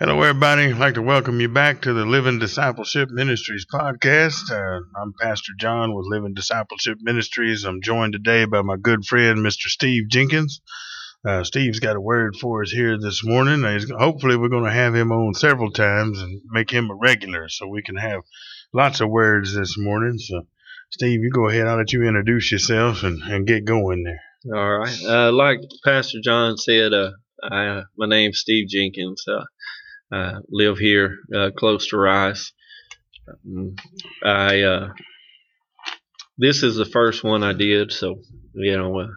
Hello, 0.00 0.20
everybody. 0.22 0.64
I'd 0.64 0.78
like 0.78 0.94
to 0.94 1.02
welcome 1.02 1.40
you 1.40 1.48
back 1.48 1.82
to 1.82 1.92
the 1.92 2.04
Living 2.04 2.40
Discipleship 2.40 3.10
Ministries 3.12 3.64
podcast. 3.72 4.50
Uh, 4.50 4.80
I'm 5.00 5.12
Pastor 5.20 5.52
John 5.56 5.94
with 5.94 6.06
Living 6.08 6.34
Discipleship 6.34 6.98
Ministries. 7.00 7.62
I'm 7.62 7.80
joined 7.80 8.12
today 8.12 8.44
by 8.44 8.62
my 8.62 8.74
good 8.76 9.04
friend, 9.04 9.38
Mr. 9.38 9.68
Steve 9.68 10.08
Jenkins. 10.08 10.60
Uh, 11.24 11.44
Steve's 11.44 11.78
got 11.78 11.94
a 11.94 12.00
word 12.00 12.34
for 12.34 12.62
us 12.62 12.72
here 12.72 12.98
this 12.98 13.24
morning. 13.24 13.62
He's, 13.72 13.88
hopefully, 13.88 14.36
we're 14.36 14.48
going 14.48 14.64
to 14.64 14.72
have 14.72 14.96
him 14.96 15.12
on 15.12 15.32
several 15.32 15.70
times 15.70 16.20
and 16.20 16.42
make 16.50 16.72
him 16.72 16.90
a 16.90 16.96
regular 16.96 17.48
so 17.48 17.68
we 17.68 17.82
can 17.82 17.94
have 17.94 18.22
lots 18.72 19.00
of 19.00 19.10
words 19.10 19.54
this 19.54 19.78
morning. 19.78 20.18
So, 20.18 20.48
Steve, 20.90 21.20
you 21.22 21.30
go 21.30 21.48
ahead. 21.48 21.68
I'll 21.68 21.78
let 21.78 21.92
you 21.92 22.02
introduce 22.02 22.50
yourself 22.50 23.04
and, 23.04 23.22
and 23.22 23.46
get 23.46 23.64
going 23.64 24.02
there. 24.02 24.56
All 24.58 24.76
right. 24.76 25.04
Uh, 25.06 25.30
like 25.30 25.60
Pastor 25.84 26.18
John 26.20 26.56
said, 26.56 26.92
uh, 26.92 27.12
I, 27.44 27.82
my 27.96 28.08
name's 28.08 28.40
Steve 28.40 28.68
Jenkins. 28.68 29.22
Uh, 29.28 29.44
I 30.12 30.34
live 30.50 30.78
here 30.78 31.18
uh, 31.34 31.50
close 31.56 31.88
to 31.88 31.96
Rice. 31.96 32.52
I 34.24 34.62
uh, 34.62 34.92
this 36.38 36.62
is 36.62 36.76
the 36.76 36.84
first 36.84 37.24
one 37.24 37.42
I 37.42 37.52
did, 37.52 37.92
so 37.92 38.16
you 38.54 38.76
know, 38.76 39.00
uh, 39.00 39.08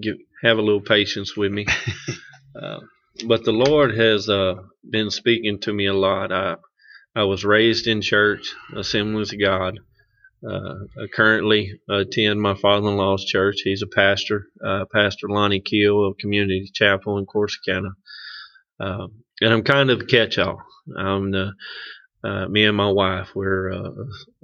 give, 0.00 0.16
have 0.42 0.58
a 0.58 0.62
little 0.62 0.80
patience 0.80 1.36
with 1.36 1.52
me. 1.52 1.66
Uh, 2.58 2.80
but 3.26 3.44
the 3.44 3.52
Lord 3.52 3.94
has 3.98 4.30
uh, 4.30 4.54
been 4.90 5.10
speaking 5.10 5.58
to 5.60 5.74
me 5.74 5.88
a 5.88 5.92
lot. 5.92 6.32
I 6.32 6.56
I 7.14 7.24
was 7.24 7.44
raised 7.44 7.86
in 7.86 8.00
church, 8.00 8.54
Assemblies 8.74 9.34
of 9.34 9.40
God. 9.40 9.78
Uh, 10.42 10.76
I 10.98 11.06
currently 11.12 11.78
attend 11.86 12.40
my 12.40 12.54
father-in-law's 12.54 13.26
church. 13.26 13.56
He's 13.62 13.82
a 13.82 13.86
pastor, 13.86 14.46
Pastor 14.90 15.28
Lonnie 15.28 15.60
Keel 15.60 16.02
of 16.06 16.16
Community 16.16 16.70
Chapel 16.72 17.18
in 17.18 17.26
Corsicana. 17.26 17.90
Um, 18.80 19.24
and 19.40 19.52
I'm 19.52 19.62
kind 19.62 19.90
of 19.90 20.00
a 20.00 20.04
catch-all. 20.04 20.62
I'm 20.96 21.30
the 21.30 21.52
uh, 22.24 22.48
me 22.48 22.64
and 22.64 22.76
my 22.76 22.90
wife, 22.90 23.28
we're 23.36 23.72
uh, 23.72 23.90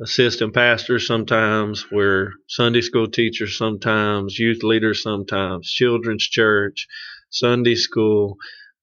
assistant 0.01 0.55
pastors 0.55 1.07
sometimes, 1.07 1.91
we're 1.91 2.31
Sunday 2.47 2.81
school 2.81 3.09
teachers 3.09 3.57
sometimes, 3.59 4.39
youth 4.39 4.63
leaders 4.63 5.03
sometimes, 5.03 5.69
children's 5.69 6.23
church, 6.23 6.87
Sunday 7.31 7.75
school, 7.75 8.37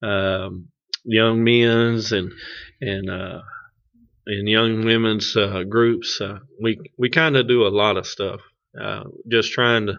um, 0.03 0.67
young 1.05 1.43
men's 1.43 2.11
and 2.11 2.33
and 2.81 3.09
uh, 3.09 3.39
and 4.25 4.49
young 4.49 4.83
women's 4.83 5.35
uh, 5.35 5.63
groups. 5.63 6.19
Uh, 6.19 6.39
we 6.61 6.79
we 6.97 7.09
kind 7.09 7.37
of 7.37 7.47
do 7.47 7.65
a 7.65 7.69
lot 7.69 7.95
of 7.95 8.05
stuff, 8.05 8.41
uh, 8.81 9.03
just 9.31 9.53
trying 9.53 9.87
to 9.87 9.97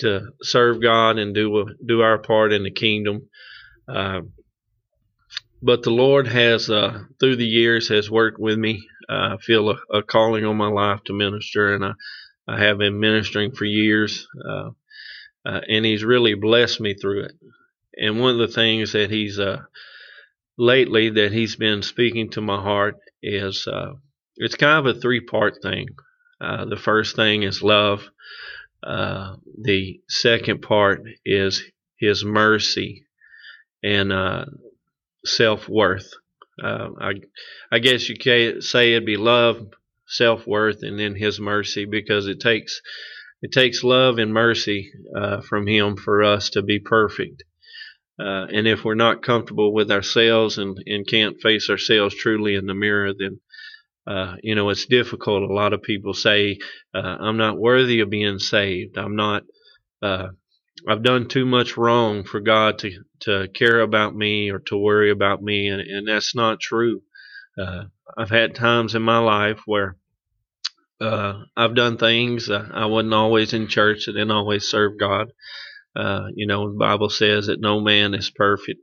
to 0.00 0.28
serve 0.42 0.82
God 0.82 1.18
and 1.18 1.34
do 1.34 1.66
do 1.86 2.00
our 2.00 2.18
part 2.18 2.52
in 2.52 2.64
the 2.64 2.72
kingdom. 2.72 3.28
But 5.62 5.82
the 5.82 5.90
Lord 5.90 6.26
has, 6.26 6.70
uh, 6.70 7.04
through 7.18 7.36
the 7.36 7.46
years, 7.46 7.88
has 7.88 8.10
worked 8.10 8.38
with 8.38 8.58
me. 8.58 8.88
Uh, 9.08 9.34
I 9.34 9.36
feel 9.42 9.70
a, 9.70 9.76
a, 9.92 10.02
calling 10.02 10.44
on 10.44 10.56
my 10.56 10.68
life 10.68 11.00
to 11.04 11.12
minister, 11.12 11.74
and 11.74 11.84
I, 11.84 11.92
I 12.48 12.58
have 12.58 12.78
been 12.78 12.98
ministering 12.98 13.52
for 13.52 13.66
years, 13.66 14.26
uh, 14.48 14.70
uh 15.44 15.60
and 15.68 15.84
He's 15.84 16.04
really 16.04 16.34
blessed 16.34 16.80
me 16.80 16.94
through 16.94 17.24
it. 17.24 17.32
And 17.94 18.20
one 18.20 18.32
of 18.32 18.38
the 18.38 18.54
things 18.54 18.92
that 18.92 19.10
He's 19.10 19.38
uh, 19.38 19.62
lately 20.56 21.10
that 21.10 21.32
He's 21.32 21.56
been 21.56 21.82
speaking 21.82 22.30
to 22.30 22.40
my 22.40 22.60
heart 22.62 22.96
is 23.22 23.66
uh, 23.66 23.92
it's 24.36 24.54
kind 24.54 24.86
of 24.86 24.96
a 24.96 24.98
three-part 24.98 25.58
thing. 25.62 25.88
the 26.40 26.80
first 26.80 27.16
thing 27.16 27.42
is 27.42 27.62
love. 27.62 28.08
the 28.82 30.00
second 30.08 30.62
part 30.62 31.02
is 31.26 31.62
His 31.98 32.24
mercy, 32.24 33.04
and 33.82 34.10
self 35.24 35.68
worth. 35.68 36.10
Uh, 36.62 36.88
I, 37.00 37.12
I 37.72 37.78
guess 37.78 38.08
you 38.08 38.16
could 38.16 38.62
say 38.62 38.92
it'd 38.92 39.06
be 39.06 39.16
love, 39.16 39.68
self 40.06 40.46
worth, 40.46 40.82
and 40.82 40.98
then 40.98 41.14
His 41.14 41.40
mercy, 41.40 41.84
because 41.84 42.26
it 42.26 42.40
takes 42.40 42.80
it 43.42 43.52
takes 43.52 43.82
love 43.82 44.18
and 44.18 44.32
mercy 44.32 44.92
uh, 45.16 45.40
from 45.40 45.66
Him 45.66 45.96
for 45.96 46.22
us 46.22 46.50
to 46.50 46.62
be 46.62 46.78
perfect. 46.78 47.42
Uh, 48.18 48.44
and 48.52 48.68
if 48.68 48.84
we're 48.84 48.94
not 48.94 49.22
comfortable 49.22 49.72
with 49.72 49.90
ourselves 49.90 50.58
and, 50.58 50.76
and 50.84 51.06
can't 51.06 51.40
face 51.40 51.70
ourselves 51.70 52.14
truly 52.14 52.54
in 52.54 52.66
the 52.66 52.74
mirror, 52.74 53.12
then 53.18 53.40
uh, 54.06 54.36
you 54.42 54.54
know 54.54 54.68
it's 54.68 54.86
difficult. 54.86 55.42
A 55.48 55.54
lot 55.54 55.72
of 55.72 55.82
people 55.82 56.12
say, 56.12 56.58
uh, 56.94 57.16
"I'm 57.20 57.38
not 57.38 57.58
worthy 57.58 58.00
of 58.00 58.10
being 58.10 58.38
saved. 58.38 58.98
I'm 58.98 59.16
not." 59.16 59.44
I've 60.88 61.02
done 61.02 61.28
too 61.28 61.44
much 61.44 61.76
wrong 61.76 62.24
for 62.24 62.40
God 62.40 62.78
to, 62.80 62.92
to 63.20 63.48
care 63.52 63.80
about 63.80 64.14
me 64.14 64.50
or 64.50 64.60
to 64.66 64.76
worry 64.76 65.10
about 65.10 65.42
me, 65.42 65.68
and, 65.68 65.80
and 65.80 66.08
that's 66.08 66.34
not 66.34 66.60
true. 66.60 67.02
Uh, 67.58 67.84
I've 68.16 68.30
had 68.30 68.54
times 68.54 68.94
in 68.94 69.02
my 69.02 69.18
life 69.18 69.60
where 69.66 69.96
uh, 71.00 71.42
I've 71.56 71.74
done 71.74 71.96
things 71.96 72.50
I 72.50 72.86
wasn't 72.86 73.14
always 73.14 73.52
in 73.52 73.68
church. 73.68 74.06
I 74.08 74.12
didn't 74.12 74.30
always 74.30 74.68
serve 74.68 74.98
God. 74.98 75.32
Uh, 75.96 76.28
you 76.34 76.46
know, 76.46 76.70
the 76.70 76.78
Bible 76.78 77.10
says 77.10 77.46
that 77.46 77.60
no 77.60 77.80
man 77.80 78.14
is 78.14 78.30
perfect. 78.30 78.80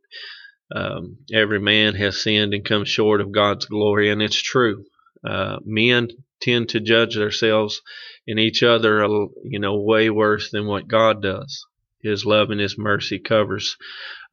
Um, 0.76 1.18
every 1.34 1.60
man 1.60 1.96
has 1.96 2.22
sinned 2.22 2.54
and 2.54 2.66
come 2.66 2.86
short 2.86 3.22
of 3.22 3.32
God's 3.32 3.66
glory, 3.66 4.10
and 4.10 4.22
it's 4.22 4.42
true. 4.42 4.86
Uh, 5.28 5.58
men 5.66 6.10
tend 6.42 6.70
to 6.70 6.80
judge 6.80 7.16
themselves 7.16 7.82
and 8.28 8.40
each 8.40 8.62
other, 8.62 9.04
you 9.44 9.60
know, 9.60 9.80
way 9.80 10.10
worse 10.10 10.52
than 10.52 10.68
what 10.68 10.88
God 10.88 11.22
does. 11.22 11.66
His 12.02 12.26
love 12.26 12.50
and 12.52 12.60
His 12.60 12.78
mercy 12.78 13.20
covers 13.20 13.78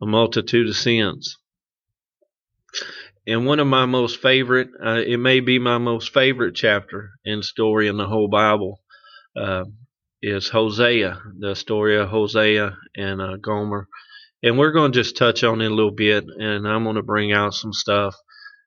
a 0.01 0.07
multitude 0.07 0.69
of 0.69 0.77
sins. 0.77 1.39
And 3.27 3.47
one 3.47 3.61
of 3.61 3.67
my 3.67 3.87
most 3.87 4.21
favorite, 4.21 4.69
uh, 4.85 5.01
it 5.07 5.19
may 5.19 5.41
be 5.41 5.59
my 5.59 5.79
most 5.79 6.13
favorite 6.13 6.55
chapter 6.55 7.13
and 7.25 7.45
story 7.45 7.89
in 7.89 7.97
the 7.97 8.07
whole 8.07 8.29
Bible, 8.29 8.83
uh, 9.37 9.65
is 10.23 10.49
Hosea, 10.49 11.21
the 11.39 11.55
story 11.55 11.97
of 11.99 12.09
Hosea 12.09 12.77
and 12.97 13.23
uh, 13.23 13.37
Gomer. 13.37 13.89
And 14.43 14.59
we're 14.59 14.73
going 14.73 14.93
to 14.93 14.99
just 15.03 15.17
touch 15.17 15.43
on 15.43 15.63
it 15.63 15.71
a 15.71 15.75
little 15.75 15.91
bit, 15.91 16.25
and 16.39 16.69
I'm 16.69 16.85
going 16.85 16.97
to 16.97 17.03
bring 17.03 17.33
out 17.33 17.55
some 17.55 17.73
stuff. 17.73 18.15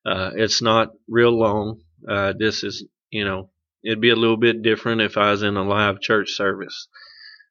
Uh, 0.05 0.31
it's 0.35 0.61
not 0.61 0.89
real 1.07 1.37
long. 1.37 1.81
Uh, 2.07 2.33
this 2.37 2.63
is, 2.63 2.85
you 3.11 3.25
know, 3.25 3.51
it'd 3.83 4.01
be 4.01 4.09
a 4.09 4.15
little 4.15 4.37
bit 4.37 4.63
different 4.63 5.01
if 5.01 5.17
I 5.17 5.31
was 5.31 5.43
in 5.43 5.55
a 5.55 5.63
live 5.63 5.99
church 6.01 6.31
service. 6.31 6.87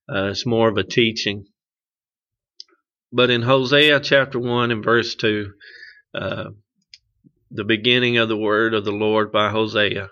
Uh, 0.09 0.31
it's 0.31 0.47
more 0.47 0.69
of 0.69 0.77
a 0.77 0.85
teaching. 0.85 1.47
But 3.13 3.31
in 3.31 3.43
Hosea 3.43 4.01
chapter 4.01 4.39
1 4.39 4.71
and 4.71 4.85
verse 4.85 5.15
2, 5.15 5.53
uh, 6.15 6.51
the 7.51 7.65
beginning 7.65 8.19
of 8.19 8.29
the 8.29 8.37
word 8.37 8.75
of 8.75 8.85
the 8.85 8.93
Lord 8.93 9.33
by 9.33 9.51
Hosea. 9.51 10.11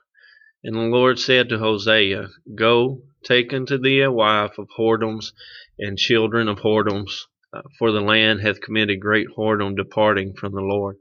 And 0.62 0.74
the 0.74 0.80
Lord 0.80 1.18
said 1.18 1.48
to 1.48 1.58
Hosea, 1.58 2.28
Go, 2.54 3.02
take 3.24 3.52
unto 3.52 3.78
thee 3.78 4.00
a 4.00 4.10
wife 4.10 4.58
of 4.58 4.68
whoredoms 4.78 5.32
and 5.78 5.98
children 5.98 6.48
of 6.48 6.60
whoredoms, 6.60 7.22
uh, 7.52 7.62
for 7.78 7.92
the 7.92 8.00
land 8.00 8.40
hath 8.40 8.60
committed 8.60 9.00
great 9.00 9.26
whoredom 9.36 9.76
departing 9.76 10.34
from 10.34 10.54
the 10.54 10.60
Lord. 10.60 10.96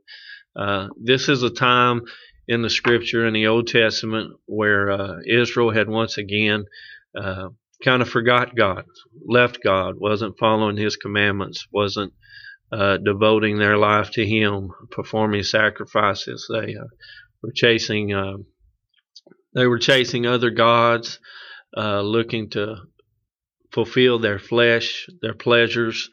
Uh, 0.55 0.89
this 1.01 1.29
is 1.29 1.43
a 1.43 1.49
time 1.49 2.01
in 2.47 2.61
the 2.61 2.69
scripture 2.69 3.25
in 3.25 3.33
the 3.33 3.47
Old 3.47 3.67
Testament 3.67 4.33
where 4.45 4.91
uh, 4.91 5.15
Israel 5.25 5.71
had 5.71 5.87
once 5.87 6.17
again 6.17 6.65
uh, 7.17 7.49
kind 7.83 8.01
of 8.01 8.09
forgot 8.09 8.55
God, 8.55 8.85
left 9.25 9.59
God, 9.63 9.95
wasn't 9.97 10.37
following 10.39 10.77
His 10.77 10.95
commandments, 10.95 11.67
wasn't 11.71 12.13
uh, 12.71 12.97
devoting 12.97 13.57
their 13.57 13.77
life 13.77 14.11
to 14.11 14.25
Him, 14.25 14.69
performing 14.89 15.43
sacrifices. 15.43 16.49
They 16.51 16.75
uh, 16.75 16.87
were 17.41 17.51
chasing, 17.53 18.13
uh, 18.13 18.37
they 19.53 19.67
were 19.67 19.79
chasing 19.79 20.25
other 20.25 20.49
gods, 20.49 21.19
uh, 21.75 22.01
looking 22.01 22.49
to 22.51 22.77
fulfill 23.71 24.19
their 24.19 24.39
flesh, 24.39 25.07
their 25.21 25.33
pleasures, 25.33 26.09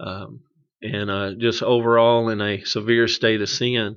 um, 0.00 0.40
and 0.82 1.10
uh, 1.10 1.32
just 1.38 1.62
overall 1.62 2.28
in 2.28 2.40
a 2.40 2.64
severe 2.64 3.08
state 3.08 3.40
of 3.40 3.48
sin. 3.48 3.96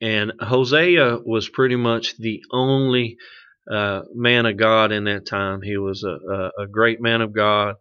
And 0.00 0.32
Hosea 0.40 1.18
was 1.24 1.48
pretty 1.48 1.76
much 1.76 2.16
the 2.18 2.42
only 2.52 3.16
uh, 3.70 4.02
man 4.14 4.46
of 4.46 4.56
God 4.56 4.92
in 4.92 5.04
that 5.04 5.26
time. 5.26 5.62
He 5.62 5.76
was 5.76 6.04
a, 6.04 6.08
a, 6.08 6.64
a 6.64 6.66
great 6.66 7.00
man 7.00 7.20
of 7.20 7.32
God, 7.32 7.76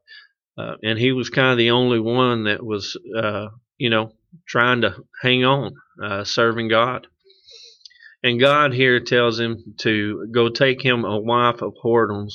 uh, 0.58 0.76
and 0.84 1.00
he 1.00 1.12
was 1.12 1.30
kind 1.30 1.52
of 1.52 1.58
the 1.58 1.72
only 1.72 2.00
one 2.00 2.46
that 2.46 2.64
was, 2.64 2.98
uh, 3.18 3.48
you 3.78 3.90
know, 3.90 4.12
trying 4.48 4.82
to 4.82 4.96
hang 5.22 5.46
on, 5.46 5.74
uh, 6.04 6.24
serving 6.24 6.68
God. 6.68 7.08
And 8.24 8.40
God 8.40 8.74
here 8.74 9.00
tells 9.00 9.40
him 9.40 9.76
to 9.80 10.28
go 10.32 10.50
take 10.50 10.82
him 10.82 11.06
a 11.06 11.20
wife 11.20 11.62
of 11.62 11.76
whoredoms 11.84 12.34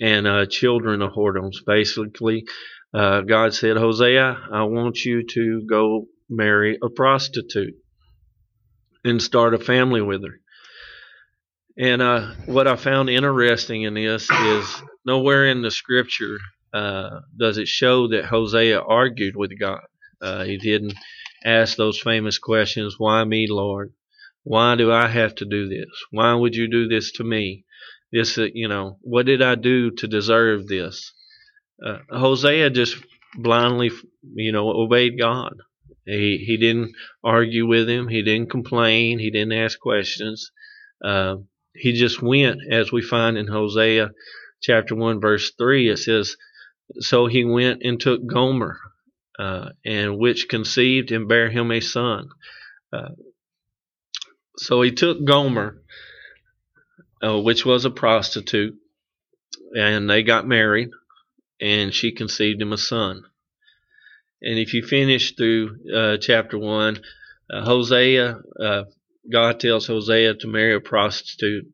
and 0.00 0.26
uh, 0.26 0.46
children 0.46 1.02
of 1.02 1.12
whoredoms. 1.12 1.64
Basically, 1.64 2.44
God 2.92 3.54
said, 3.54 3.76
Hosea, 3.76 4.36
I 4.52 4.64
want 4.64 5.04
you 5.04 5.24
to 5.26 5.66
go 5.68 6.06
marry 6.28 6.78
a 6.82 6.88
prostitute 6.88 7.74
and 9.04 9.22
start 9.22 9.54
a 9.54 9.58
family 9.58 10.02
with 10.02 10.22
her. 10.24 10.40
And 11.76 12.00
uh, 12.00 12.30
what 12.46 12.68
I 12.68 12.76
found 12.76 13.10
interesting 13.10 13.82
in 13.82 13.94
this 13.94 14.30
is 14.30 14.82
nowhere 15.04 15.48
in 15.48 15.62
the 15.62 15.72
scripture 15.72 16.38
uh, 16.72 17.20
does 17.36 17.58
it 17.58 17.66
show 17.66 18.08
that 18.08 18.26
Hosea 18.26 18.80
argued 18.80 19.34
with 19.34 19.58
God. 19.58 19.80
Uh, 20.20 20.44
he 20.44 20.56
didn't 20.56 20.94
ask 21.44 21.76
those 21.76 22.00
famous 22.00 22.38
questions 22.38 22.94
Why 22.98 23.24
me, 23.24 23.48
Lord? 23.50 23.92
Why 24.44 24.76
do 24.76 24.92
I 24.92 25.08
have 25.08 25.34
to 25.36 25.44
do 25.44 25.68
this? 25.68 25.88
Why 26.10 26.34
would 26.34 26.54
you 26.54 26.68
do 26.68 26.86
this 26.86 27.10
to 27.12 27.24
me? 27.24 27.64
This, 28.12 28.38
uh, 28.38 28.46
you 28.54 28.68
know, 28.68 28.98
what 29.00 29.26
did 29.26 29.42
I 29.42 29.56
do 29.56 29.90
to 29.90 30.06
deserve 30.06 30.68
this? 30.68 31.12
Uh, 31.84 31.98
Hosea 32.08 32.70
just 32.70 32.96
blindly, 33.36 33.90
you 34.34 34.52
know, 34.52 34.70
obeyed 34.70 35.18
God. 35.18 35.54
He 36.06 36.38
he 36.46 36.56
didn't 36.56 36.94
argue 37.24 37.66
with 37.66 37.88
him. 37.88 38.06
He 38.06 38.22
didn't 38.22 38.50
complain. 38.50 39.18
He 39.18 39.30
didn't 39.30 39.54
ask 39.54 39.80
questions. 39.80 40.52
Uh, 41.04 41.36
he 41.74 41.92
just 41.92 42.22
went, 42.22 42.60
as 42.70 42.92
we 42.92 43.02
find 43.02 43.36
in 43.36 43.48
Hosea 43.48 44.10
chapter 44.62 44.94
one 44.94 45.20
verse 45.20 45.52
three. 45.58 45.88
It 45.88 45.98
says, 45.98 46.36
"So 47.00 47.26
he 47.26 47.44
went 47.44 47.82
and 47.82 48.00
took 48.00 48.26
Gomer, 48.26 48.78
uh, 49.38 49.70
and 49.84 50.18
which 50.18 50.48
conceived 50.48 51.10
and 51.12 51.28
bare 51.28 51.50
him 51.50 51.70
a 51.70 51.80
son." 51.80 52.28
Uh, 52.92 53.10
so 54.56 54.82
he 54.82 54.92
took 54.92 55.24
Gomer, 55.24 55.82
uh, 57.22 57.40
which 57.40 57.66
was 57.66 57.84
a 57.84 57.90
prostitute, 57.90 58.76
and 59.76 60.08
they 60.08 60.22
got 60.22 60.46
married, 60.46 60.90
and 61.60 61.92
she 61.92 62.12
conceived 62.12 62.62
him 62.62 62.72
a 62.72 62.78
son. 62.78 63.24
And 64.40 64.58
if 64.58 64.74
you 64.74 64.82
finish 64.82 65.34
through 65.34 65.78
uh, 65.92 66.16
chapter 66.18 66.58
one, 66.58 67.00
uh, 67.50 67.64
Hosea, 67.64 68.38
uh, 68.60 68.84
God 69.30 69.60
tells 69.60 69.86
Hosea 69.86 70.34
to 70.34 70.46
marry 70.46 70.74
a 70.74 70.80
prostitute. 70.80 71.66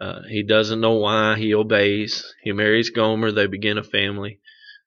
Uh, 0.00 0.22
he 0.28 0.42
doesn't 0.42 0.80
know 0.80 0.94
why. 0.94 1.38
He 1.38 1.54
obeys. 1.54 2.34
He 2.42 2.52
marries 2.52 2.90
Gomer. 2.90 3.32
They 3.32 3.46
begin 3.46 3.78
a 3.78 3.84
family. 3.84 4.40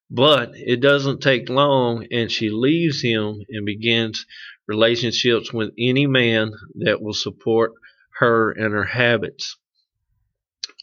But 0.09 0.51
it 0.53 0.81
doesn't 0.81 1.21
take 1.21 1.49
long, 1.49 2.07
and 2.11 2.31
she 2.31 2.49
leaves 2.49 3.01
him 3.01 3.41
and 3.49 3.65
begins 3.65 4.25
relationships 4.67 5.51
with 5.53 5.71
any 5.79 6.05
man 6.05 6.51
that 6.75 7.01
will 7.01 7.13
support 7.13 7.71
her 8.19 8.51
and 8.51 8.73
her 8.73 8.85
habits. 8.85 9.57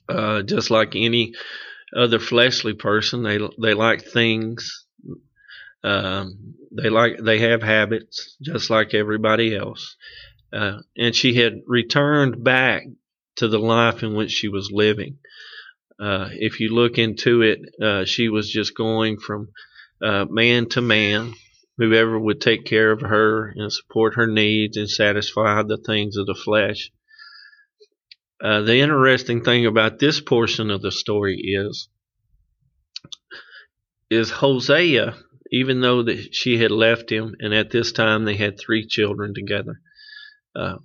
Uh, 0.09 0.43
just 0.43 0.71
like 0.71 0.97
any 0.97 1.35
other 1.97 2.19
fleshly 2.19 2.75
person, 2.75 3.23
they 3.23 3.39
they 3.61 3.75
like 3.75 4.03
things. 4.03 4.87
Um, 5.85 6.55
they 6.71 6.89
like 6.89 7.19
they 7.19 7.39
have 7.41 7.63
habits 7.63 8.37
just 8.41 8.71
like 8.71 8.95
everybody 8.95 9.55
else. 9.57 9.97
Uh, 10.53 10.79
and 10.97 11.15
she 11.15 11.35
had 11.35 11.63
returned 11.67 12.43
back 12.45 12.85
to 13.37 13.49
the 13.49 13.59
life 13.59 14.03
in 14.03 14.15
which 14.15 14.31
she 14.31 14.49
was 14.49 14.71
living. 14.71 15.19
Uh, 15.99 16.29
if 16.33 16.61
you 16.61 16.69
look 16.69 16.99
into 16.99 17.43
it, 17.43 17.61
uh, 17.81 18.05
she 18.05 18.29
was 18.29 18.51
just 18.51 18.77
going 18.77 19.19
from 19.19 19.49
uh, 20.03 20.27
man 20.29 20.69
to 20.69 20.81
man, 20.81 21.33
whoever 21.79 22.19
would 22.19 22.41
take 22.41 22.65
care 22.65 22.91
of 22.91 23.01
her 23.01 23.53
and 23.57 23.73
support 23.73 24.15
her 24.15 24.27
needs 24.27 24.77
and 24.77 24.91
satisfy 24.91 25.63
the 25.63 25.79
things 25.79 26.17
of 26.17 26.27
the 26.27 26.35
flesh. 26.35 26.91
Uh, 28.43 28.63
the 28.63 28.79
interesting 28.79 29.45
thing 29.45 29.67
about 29.67 30.01
this 30.01 30.21
portion 30.21 30.71
of 30.71 30.83
the 30.83 30.91
story 30.91 31.37
is, 31.37 31.89
is 34.11 34.31
Hosea, 34.31 35.15
even 35.53 35.81
though 35.81 36.03
that 36.03 36.35
she 36.35 36.59
had 36.59 36.73
left 36.73 37.11
him, 37.11 37.37
and 37.39 37.55
at 37.55 37.71
this 37.71 37.93
time 37.93 38.25
they 38.25 38.35
had 38.35 38.59
three 38.59 38.87
children 38.87 39.33
together, 39.35 39.81
uh, 40.55 40.77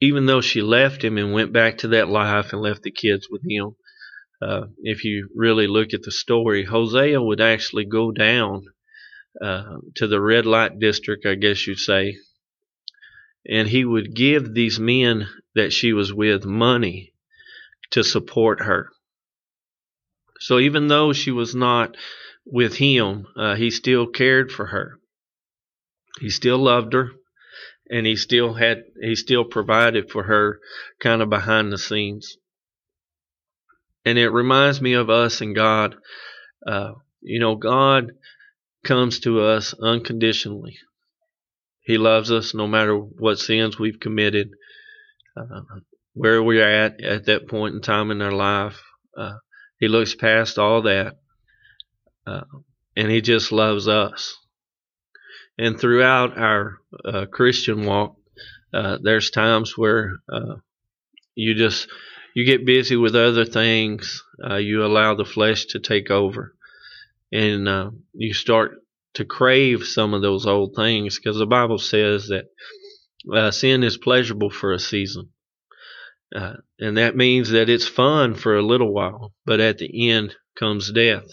even 0.00 0.26
though 0.26 0.40
she 0.40 0.62
left 0.62 1.02
him 1.02 1.18
and 1.18 1.32
went 1.32 1.52
back 1.52 1.78
to 1.78 1.88
that 1.88 2.08
life 2.08 2.52
and 2.52 2.62
left 2.62 2.82
the 2.82 2.90
kids 2.90 3.28
with 3.30 3.42
him, 3.48 3.74
uh, 4.40 4.66
if 4.78 5.04
you 5.04 5.28
really 5.34 5.66
look 5.66 5.92
at 5.92 6.02
the 6.02 6.12
story, 6.12 6.64
Hosea 6.64 7.20
would 7.20 7.40
actually 7.40 7.84
go 7.84 8.12
down 8.12 8.62
uh, 9.42 9.78
to 9.96 10.06
the 10.06 10.20
red 10.20 10.46
light 10.46 10.78
district, 10.78 11.26
I 11.26 11.34
guess 11.34 11.66
you'd 11.66 11.78
say, 11.78 12.16
and 13.48 13.68
he 13.68 13.84
would 13.84 14.14
give 14.14 14.54
these 14.54 14.78
men 14.78 15.28
that 15.54 15.72
she 15.72 15.92
was 15.92 16.12
with 16.12 16.44
money 16.44 17.12
to 17.90 18.04
support 18.04 18.60
her. 18.62 18.90
So 20.40 20.58
even 20.58 20.88
though 20.88 21.12
she 21.12 21.32
was 21.32 21.54
not 21.54 21.96
with 22.46 22.76
him, 22.76 23.26
uh, 23.36 23.56
he 23.56 23.70
still 23.70 24.06
cared 24.06 24.52
for 24.52 24.66
her. 24.66 25.00
He 26.20 26.30
still 26.30 26.58
loved 26.58 26.92
her, 26.92 27.12
and 27.90 28.06
he 28.06 28.16
still 28.16 28.54
had 28.54 28.84
he 29.00 29.14
still 29.14 29.44
provided 29.44 30.10
for 30.10 30.24
her, 30.24 30.60
kind 31.00 31.22
of 31.22 31.30
behind 31.30 31.72
the 31.72 31.78
scenes. 31.78 32.36
And 34.04 34.18
it 34.18 34.30
reminds 34.30 34.80
me 34.80 34.94
of 34.94 35.10
us 35.10 35.40
and 35.40 35.54
God. 35.54 35.96
Uh, 36.66 36.92
you 37.20 37.40
know, 37.40 37.56
God 37.56 38.12
comes 38.84 39.20
to 39.20 39.40
us 39.40 39.74
unconditionally. 39.74 40.78
He 41.80 41.98
loves 41.98 42.30
us 42.30 42.54
no 42.54 42.66
matter 42.66 42.96
what 42.96 43.38
sins 43.38 43.78
we've 43.78 44.00
committed, 44.00 44.50
uh, 45.36 45.60
where 46.14 46.42
we're 46.42 46.68
at 46.68 47.02
at 47.02 47.26
that 47.26 47.48
point 47.48 47.74
in 47.74 47.80
time 47.80 48.10
in 48.10 48.22
our 48.22 48.32
life. 48.32 48.82
Uh, 49.16 49.38
he 49.78 49.88
looks 49.88 50.14
past 50.14 50.58
all 50.58 50.82
that, 50.82 51.16
uh, 52.26 52.44
and 52.96 53.10
He 53.10 53.20
just 53.20 53.52
loves 53.52 53.88
us. 53.88 54.36
And 55.58 55.78
throughout 55.78 56.38
our 56.38 56.78
uh, 57.04 57.26
Christian 57.26 57.84
walk, 57.84 58.16
uh, 58.72 58.98
there's 59.02 59.30
times 59.30 59.76
where 59.76 60.18
uh, 60.32 60.56
you 61.34 61.54
just 61.54 61.88
you 62.34 62.44
get 62.44 62.66
busy 62.66 62.96
with 62.96 63.16
other 63.16 63.44
things. 63.44 64.22
you 64.58 64.84
allow 64.84 65.14
the 65.14 65.24
flesh 65.24 65.64
to 65.66 65.80
take 65.80 66.10
over 66.10 66.54
and 67.32 67.68
uh, 67.68 67.90
you 68.14 68.32
start 68.32 68.82
to 69.14 69.24
crave 69.24 69.84
some 69.84 70.14
of 70.14 70.22
those 70.22 70.46
old 70.46 70.74
things 70.76 71.18
because 71.18 71.38
the 71.38 71.46
Bible 71.46 71.78
says 71.78 72.28
that 72.28 72.46
uh, 73.32 73.50
sin 73.50 73.82
is 73.82 73.98
pleasurable 73.98 74.50
for 74.50 74.72
a 74.72 74.78
season. 74.78 75.30
Uh, 76.34 76.54
and 76.78 76.98
that 76.98 77.16
means 77.16 77.50
that 77.50 77.68
it's 77.68 77.88
fun 77.88 78.34
for 78.34 78.56
a 78.56 78.62
little 78.62 78.92
while, 78.92 79.32
but 79.46 79.60
at 79.60 79.78
the 79.78 80.10
end 80.10 80.36
comes 80.58 80.92
death. 80.92 81.26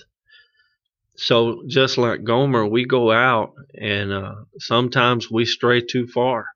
So 1.17 1.63
just 1.67 1.97
like 1.97 2.23
Gomer, 2.23 2.65
we 2.65 2.85
go 2.85 3.11
out 3.11 3.53
and 3.73 4.11
uh, 4.11 4.35
sometimes 4.59 5.31
we 5.31 5.45
stray 5.45 5.81
too 5.81 6.07
far. 6.07 6.47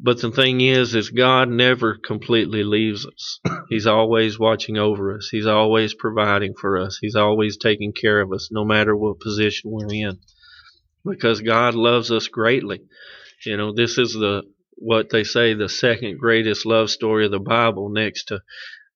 But 0.00 0.20
the 0.20 0.30
thing 0.30 0.60
is, 0.60 0.94
is 0.94 1.10
God 1.10 1.48
never 1.48 1.96
completely 1.96 2.64
leaves 2.64 3.06
us. 3.06 3.40
He's 3.68 3.86
always 3.86 4.38
watching 4.38 4.76
over 4.76 5.16
us. 5.16 5.28
He's 5.30 5.46
always 5.46 5.94
providing 5.94 6.54
for 6.54 6.78
us. 6.78 6.98
He's 7.00 7.14
always 7.14 7.56
taking 7.56 7.92
care 7.92 8.20
of 8.20 8.32
us, 8.32 8.48
no 8.50 8.64
matter 8.64 8.96
what 8.96 9.20
position 9.20 9.70
we're 9.70 9.92
in, 9.92 10.18
because 11.04 11.40
God 11.42 11.74
loves 11.74 12.10
us 12.10 12.26
greatly. 12.28 12.80
You 13.46 13.56
know, 13.56 13.72
this 13.72 13.98
is 13.98 14.14
the 14.14 14.42
what 14.76 15.10
they 15.10 15.22
say 15.22 15.54
the 15.54 15.68
second 15.68 16.18
greatest 16.18 16.66
love 16.66 16.90
story 16.90 17.26
of 17.26 17.30
the 17.30 17.38
Bible, 17.38 17.88
next 17.90 18.24
to 18.24 18.40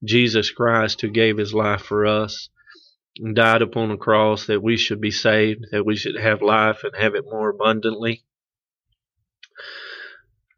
Jesus 0.04 0.50
Christ, 0.50 1.00
who 1.00 1.08
gave 1.08 1.38
His 1.38 1.54
life 1.54 1.82
for 1.82 2.06
us 2.06 2.48
and 3.18 3.34
died 3.34 3.62
upon 3.62 3.90
a 3.90 3.96
cross 3.96 4.46
that 4.46 4.62
we 4.62 4.76
should 4.76 5.00
be 5.00 5.10
saved, 5.10 5.66
that 5.72 5.84
we 5.84 5.96
should 5.96 6.16
have 6.16 6.42
life 6.42 6.84
and 6.84 6.94
have 6.96 7.14
it 7.14 7.24
more 7.24 7.50
abundantly. 7.50 8.24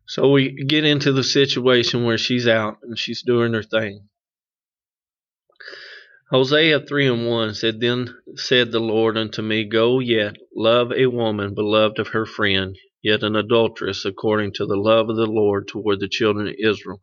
So 0.06 0.30
we 0.30 0.64
get 0.64 0.84
into 0.84 1.12
the 1.12 1.22
situation 1.22 2.04
where 2.04 2.18
she's 2.18 2.48
out 2.48 2.78
and 2.82 2.98
she's 2.98 3.22
doing 3.22 3.52
her 3.54 3.62
thing. 3.62 4.08
Hosea 6.30 6.80
3 6.80 7.08
and 7.08 7.26
1 7.26 7.54
said, 7.54 7.80
Then 7.80 8.14
said 8.36 8.70
the 8.70 8.80
Lord 8.80 9.16
unto 9.16 9.42
me, 9.42 9.64
Go 9.64 9.98
yet, 9.98 10.36
love 10.54 10.92
a 10.92 11.06
woman 11.06 11.54
beloved 11.54 11.98
of 11.98 12.08
her 12.08 12.24
friend, 12.24 12.76
yet 13.02 13.22
an 13.22 13.34
adulteress 13.34 14.04
according 14.04 14.52
to 14.54 14.66
the 14.66 14.76
love 14.76 15.08
of 15.08 15.16
the 15.16 15.26
Lord 15.26 15.66
toward 15.66 15.98
the 15.98 16.08
children 16.08 16.46
of 16.46 16.54
Israel, 16.56 17.00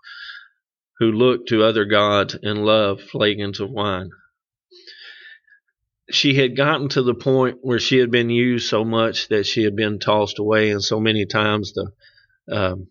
who 0.99 1.11
look 1.11 1.45
to 1.47 1.63
other 1.63 1.83
gods 1.83 2.37
and 2.41 2.65
love 2.65 3.01
flagons 3.01 3.59
of 3.59 3.69
wine. 3.69 4.11
She 6.09 6.35
had 6.35 6.55
gotten 6.55 6.89
to 6.89 7.01
the 7.01 7.15
point 7.15 7.57
where 7.61 7.79
she 7.79 7.97
had 7.97 8.11
been 8.11 8.29
used 8.29 8.69
so 8.69 8.85
much 8.85 9.27
that 9.27 9.45
she 9.45 9.63
had 9.63 9.75
been 9.75 9.99
tossed 9.99 10.39
away, 10.39 10.71
and 10.71 10.83
so 10.83 10.99
many 10.99 11.25
times 11.25 11.73
the 11.73 11.91
um, 12.49 12.87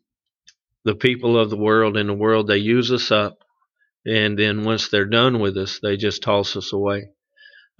the 0.87 0.95
people 0.95 1.39
of 1.39 1.51
the 1.51 1.57
world 1.57 1.97
in 1.97 2.07
the 2.07 2.15
world 2.15 2.47
they 2.47 2.59
use 2.59 2.93
us 2.93 3.11
up 3.11 3.39
and 4.07 4.39
then 4.39 4.63
once 4.63 4.89
they're 4.89 5.05
done 5.05 5.41
with 5.41 5.57
us 5.59 5.81
they 5.83 5.97
just 5.97 6.23
toss 6.23 6.57
us 6.57 6.73
away. 6.73 7.09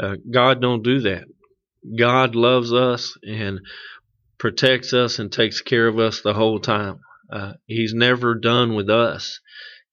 Uh, 0.03 0.17
god 0.31 0.61
don't 0.61 0.83
do 0.83 1.01
that. 1.01 1.25
God 1.97 2.35
loves 2.35 2.73
us 2.73 3.17
and 3.23 3.61
protects 4.39 4.93
us 4.93 5.21
and 5.21 5.31
takes 5.31 5.61
care 5.61 5.87
of 5.87 6.01
us 6.01 6.21
the 6.21 6.35
whole 6.35 6.59
time. 6.59 6.99
Uh, 7.31 7.53
he's 7.67 7.95
never 7.95 8.35
done 8.35 8.75
with 8.75 8.91
us. 8.91 9.41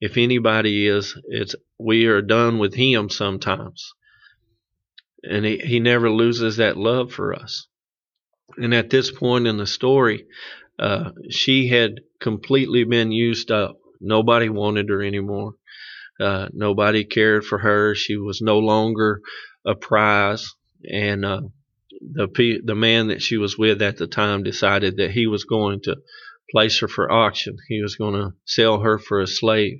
If 0.01 0.17
anybody 0.17 0.87
is 0.87 1.15
it's 1.25 1.55
we 1.77 2.07
are 2.07 2.21
done 2.21 2.57
with 2.57 2.73
him 2.73 3.09
sometimes 3.09 3.93
and 5.23 5.45
he, 5.45 5.57
he 5.57 5.79
never 5.79 6.09
loses 6.09 6.57
that 6.57 6.77
love 6.77 7.11
for 7.11 7.33
us 7.33 7.67
and 8.57 8.73
at 8.73 8.89
this 8.89 9.11
point 9.11 9.47
in 9.47 9.57
the 9.57 9.67
story 9.67 10.25
uh, 10.79 11.11
she 11.29 11.67
had 11.67 12.01
completely 12.19 12.83
been 12.83 13.11
used 13.11 13.51
up. 13.51 13.77
Nobody 14.01 14.49
wanted 14.49 14.89
her 14.89 15.03
anymore. 15.03 15.53
Uh, 16.19 16.47
nobody 16.53 17.03
cared 17.03 17.45
for 17.45 17.59
her. 17.59 17.95
She 17.95 18.17
was 18.17 18.41
no 18.41 18.59
longer 18.59 19.21
a 19.65 19.75
prize. 19.75 20.53
And 20.89 21.23
uh, 21.23 21.41
the 22.01 22.59
the 22.63 22.75
man 22.75 23.07
that 23.07 23.21
she 23.21 23.37
was 23.37 23.57
with 23.57 23.81
at 23.81 23.97
the 23.97 24.07
time 24.07 24.43
decided 24.43 24.97
that 24.97 25.11
he 25.11 25.27
was 25.27 25.45
going 25.45 25.81
to 25.83 25.97
place 26.51 26.79
her 26.79 26.87
for 26.87 27.11
auction. 27.11 27.57
He 27.67 27.81
was 27.81 27.95
going 27.95 28.15
to 28.15 28.33
sell 28.45 28.79
her 28.79 28.97
for 28.97 29.21
a 29.21 29.27
slave. 29.27 29.79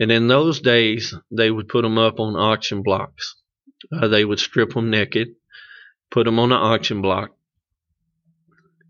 And 0.00 0.10
in 0.10 0.26
those 0.26 0.60
days, 0.60 1.14
they 1.30 1.50
would 1.50 1.68
put 1.68 1.82
them 1.82 1.98
up 1.98 2.18
on 2.18 2.34
auction 2.34 2.82
blocks. 2.82 3.36
Uh, 3.92 4.08
they 4.08 4.24
would 4.24 4.38
strip 4.38 4.74
them 4.74 4.90
naked, 4.90 5.28
put 6.10 6.24
them 6.24 6.38
on 6.38 6.50
the 6.50 6.54
auction 6.54 7.02
block, 7.02 7.30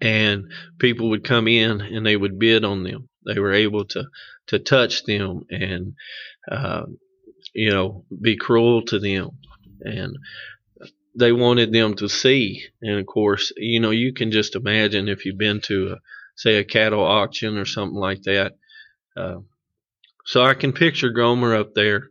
and 0.01 0.51
people 0.79 1.11
would 1.11 1.25
come 1.25 1.47
in 1.49 1.81
and 1.81 2.05
they 2.05 2.17
would 2.17 2.39
bid 2.39 2.65
on 2.65 2.83
them. 2.83 3.09
They 3.25 3.39
were 3.39 3.53
able 3.53 3.85
to 3.87 4.05
to 4.49 4.59
touch 4.59 5.05
them 5.05 5.43
and 5.51 5.95
uh, 6.51 6.85
you 7.55 7.71
know 7.71 8.05
be 8.21 8.37
cruel 8.37 8.83
to 8.87 8.99
them, 8.99 9.39
and 9.81 10.17
they 11.15 11.33
wanted 11.33 11.73
them 11.73 11.95
to 11.97 12.09
see. 12.09 12.65
And 12.83 12.99
of 12.99 13.07
course, 13.07 13.53
you 13.57 13.81
know 13.81 13.91
you 13.91 14.13
can 14.13 14.33
just 14.33 14.57
imagine 14.57 15.09
if 15.09 15.25
you've 15.25 15.39
been 15.39 15.61
to 15.63 15.93
a, 15.93 15.97
say 16.35 16.57
a 16.57 16.65
cattle 16.65 17.05
auction 17.05 17.57
or 17.57 17.65
something 17.65 17.99
like 17.99 18.23
that. 18.23 18.57
Uh, 19.17 19.37
so 20.25 20.43
I 20.43 20.55
can 20.55 20.73
picture 20.73 21.11
Gomer 21.11 21.55
up 21.55 21.75
there, 21.75 22.09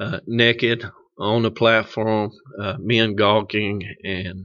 uh, 0.00 0.20
naked 0.26 0.84
on 1.18 1.42
the 1.42 1.50
platform, 1.50 2.30
uh, 2.60 2.76
men 2.78 3.14
gawking 3.14 3.82
and 4.04 4.44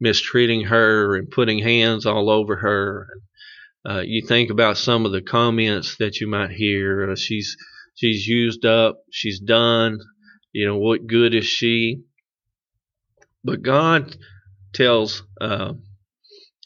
mistreating 0.00 0.64
her 0.64 1.16
and 1.16 1.30
putting 1.30 1.60
hands 1.62 2.06
all 2.06 2.30
over 2.30 2.56
her. 2.56 3.08
Uh, 3.88 4.02
you 4.04 4.26
think 4.26 4.50
about 4.50 4.76
some 4.76 5.06
of 5.06 5.12
the 5.12 5.22
comments 5.22 5.96
that 5.96 6.20
you 6.20 6.26
might 6.28 6.50
hear. 6.50 7.10
Uh, 7.10 7.16
she's 7.16 7.56
she's 7.94 8.26
used 8.26 8.64
up. 8.66 8.98
She's 9.10 9.40
done. 9.40 9.98
You 10.52 10.66
know 10.66 10.78
what 10.78 11.06
good 11.06 11.34
is 11.34 11.46
she? 11.46 12.02
But 13.42 13.62
God 13.62 14.16
tells 14.74 15.22
uh, 15.40 15.72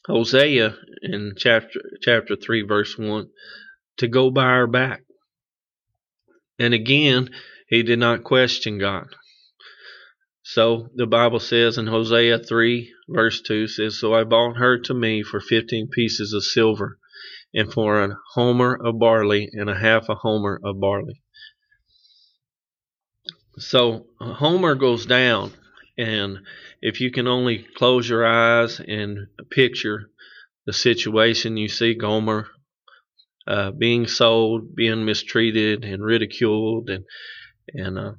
Hosea 0.06 0.74
in 1.02 1.34
chapter 1.36 1.80
chapter 2.02 2.36
three 2.36 2.62
verse 2.62 2.98
one 2.98 3.28
to 3.98 4.08
go 4.08 4.30
buy 4.30 4.56
her 4.56 4.66
back. 4.66 5.02
And 6.58 6.74
again, 6.74 7.30
he 7.68 7.82
did 7.82 7.98
not 7.98 8.24
question 8.24 8.78
God. 8.78 9.06
So 10.46 10.90
the 10.94 11.06
Bible 11.06 11.40
says 11.40 11.78
in 11.78 11.86
Hosea 11.86 12.38
3, 12.38 12.92
verse 13.08 13.40
2 13.40 13.66
says, 13.66 13.98
So 13.98 14.12
I 14.12 14.24
bought 14.24 14.58
her 14.58 14.78
to 14.78 14.92
me 14.92 15.22
for 15.22 15.40
15 15.40 15.88
pieces 15.88 16.34
of 16.34 16.44
silver, 16.44 16.98
and 17.54 17.72
for 17.72 18.04
a 18.04 18.18
homer 18.34 18.76
of 18.76 18.98
barley, 18.98 19.48
and 19.52 19.70
a 19.70 19.74
half 19.74 20.10
a 20.10 20.14
homer 20.16 20.60
of 20.62 20.78
barley. 20.78 21.22
So 23.56 24.06
a 24.20 24.34
homer 24.34 24.74
goes 24.74 25.06
down, 25.06 25.52
and 25.96 26.40
if 26.82 27.00
you 27.00 27.10
can 27.10 27.26
only 27.26 27.64
close 27.76 28.06
your 28.06 28.26
eyes 28.26 28.80
and 28.80 29.28
picture 29.50 30.10
the 30.66 30.74
situation, 30.74 31.56
you 31.56 31.68
see 31.68 31.94
Gomer 31.94 32.48
uh, 33.46 33.70
being 33.70 34.06
sold, 34.06 34.74
being 34.76 35.06
mistreated 35.06 35.84
and 35.84 36.04
ridiculed, 36.04 36.90
and 36.90 37.04
and 37.68 37.98
uh, 37.98 38.12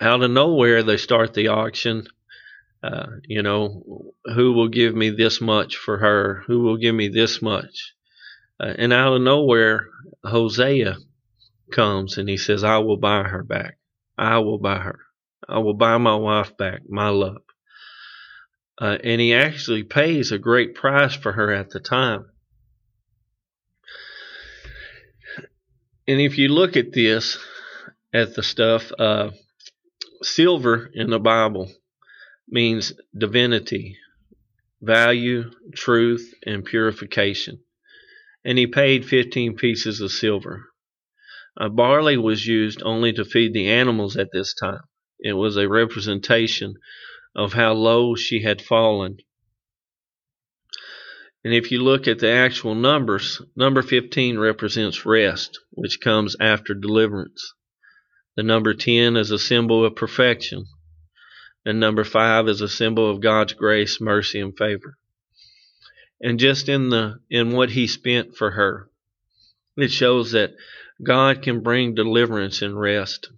out 0.00 0.22
of 0.22 0.30
nowhere 0.30 0.82
they 0.82 0.96
start 0.96 1.34
the 1.34 1.48
auction. 1.48 2.06
Uh, 2.82 3.06
you 3.26 3.42
know, 3.42 4.12
who 4.26 4.52
will 4.52 4.68
give 4.68 4.94
me 4.94 5.10
this 5.10 5.40
much 5.40 5.76
for 5.76 5.98
her? 5.98 6.42
Who 6.46 6.60
will 6.60 6.76
give 6.76 6.94
me 6.94 7.08
this 7.08 7.40
much? 7.40 7.94
Uh, 8.60 8.74
and 8.76 8.92
out 8.92 9.14
of 9.14 9.22
nowhere, 9.22 9.88
Hosea 10.24 10.96
comes 11.72 12.18
and 12.18 12.28
he 12.28 12.36
says, 12.36 12.62
I 12.62 12.78
will 12.78 12.98
buy 12.98 13.22
her 13.22 13.42
back. 13.42 13.78
I 14.18 14.38
will 14.38 14.58
buy 14.58 14.78
her. 14.78 15.00
I 15.48 15.58
will 15.58 15.74
buy 15.74 15.98
my 15.98 16.14
wife 16.16 16.56
back, 16.56 16.82
my 16.88 17.08
love. 17.08 17.42
Uh, 18.80 18.98
and 19.02 19.20
he 19.20 19.34
actually 19.34 19.82
pays 19.82 20.32
a 20.32 20.38
great 20.38 20.74
price 20.74 21.14
for 21.14 21.32
her 21.32 21.52
at 21.52 21.70
the 21.70 21.80
time. 21.80 22.26
And 26.06 26.20
if 26.20 26.38
you 26.38 26.48
look 26.48 26.76
at 26.76 26.92
this, 26.92 27.38
at 28.12 28.34
the 28.34 28.42
stuff, 28.42 28.92
uh, 28.98 29.30
silver 30.24 30.90
in 30.94 31.10
the 31.10 31.18
Bible 31.18 31.70
means 32.48 32.92
divinity, 33.16 33.96
value, 34.80 35.50
truth, 35.74 36.34
and 36.44 36.64
purification. 36.64 37.60
And 38.44 38.58
he 38.58 38.66
paid 38.66 39.06
15 39.06 39.56
pieces 39.56 40.00
of 40.00 40.10
silver. 40.10 40.66
Uh, 41.56 41.68
barley 41.68 42.16
was 42.16 42.46
used 42.46 42.82
only 42.82 43.12
to 43.12 43.24
feed 43.24 43.54
the 43.54 43.68
animals 43.68 44.16
at 44.16 44.32
this 44.32 44.54
time. 44.54 44.82
It 45.20 45.34
was 45.34 45.56
a 45.56 45.68
representation 45.68 46.74
of 47.34 47.52
how 47.52 47.72
low 47.72 48.14
she 48.14 48.42
had 48.42 48.60
fallen. 48.60 49.18
And 51.44 51.54
if 51.54 51.70
you 51.70 51.82
look 51.82 52.08
at 52.08 52.18
the 52.18 52.30
actual 52.30 52.74
numbers, 52.74 53.40
number 53.54 53.82
15 53.82 54.38
represents 54.38 55.06
rest, 55.06 55.60
which 55.70 56.00
comes 56.00 56.36
after 56.40 56.74
deliverance. 56.74 57.54
The 58.36 58.42
number 58.42 58.74
10 58.74 59.16
is 59.16 59.30
a 59.30 59.38
symbol 59.38 59.84
of 59.84 59.94
perfection. 59.94 60.66
And 61.64 61.78
number 61.78 62.02
5 62.02 62.48
is 62.48 62.60
a 62.60 62.68
symbol 62.68 63.08
of 63.08 63.20
God's 63.20 63.52
grace, 63.52 64.00
mercy, 64.00 64.40
and 64.40 64.56
favor. 64.56 64.98
And 66.20 66.40
just 66.40 66.68
in 66.68 66.90
the 66.90 67.20
in 67.30 67.52
what 67.52 67.70
he 67.70 67.86
spent 67.86 68.36
for 68.36 68.50
her, 68.52 68.90
it 69.76 69.92
shows 69.92 70.32
that 70.32 70.54
God 71.00 71.42
can 71.42 71.60
bring 71.60 71.94
deliverance 71.94 72.60
and 72.60 72.78
rest 72.78 73.28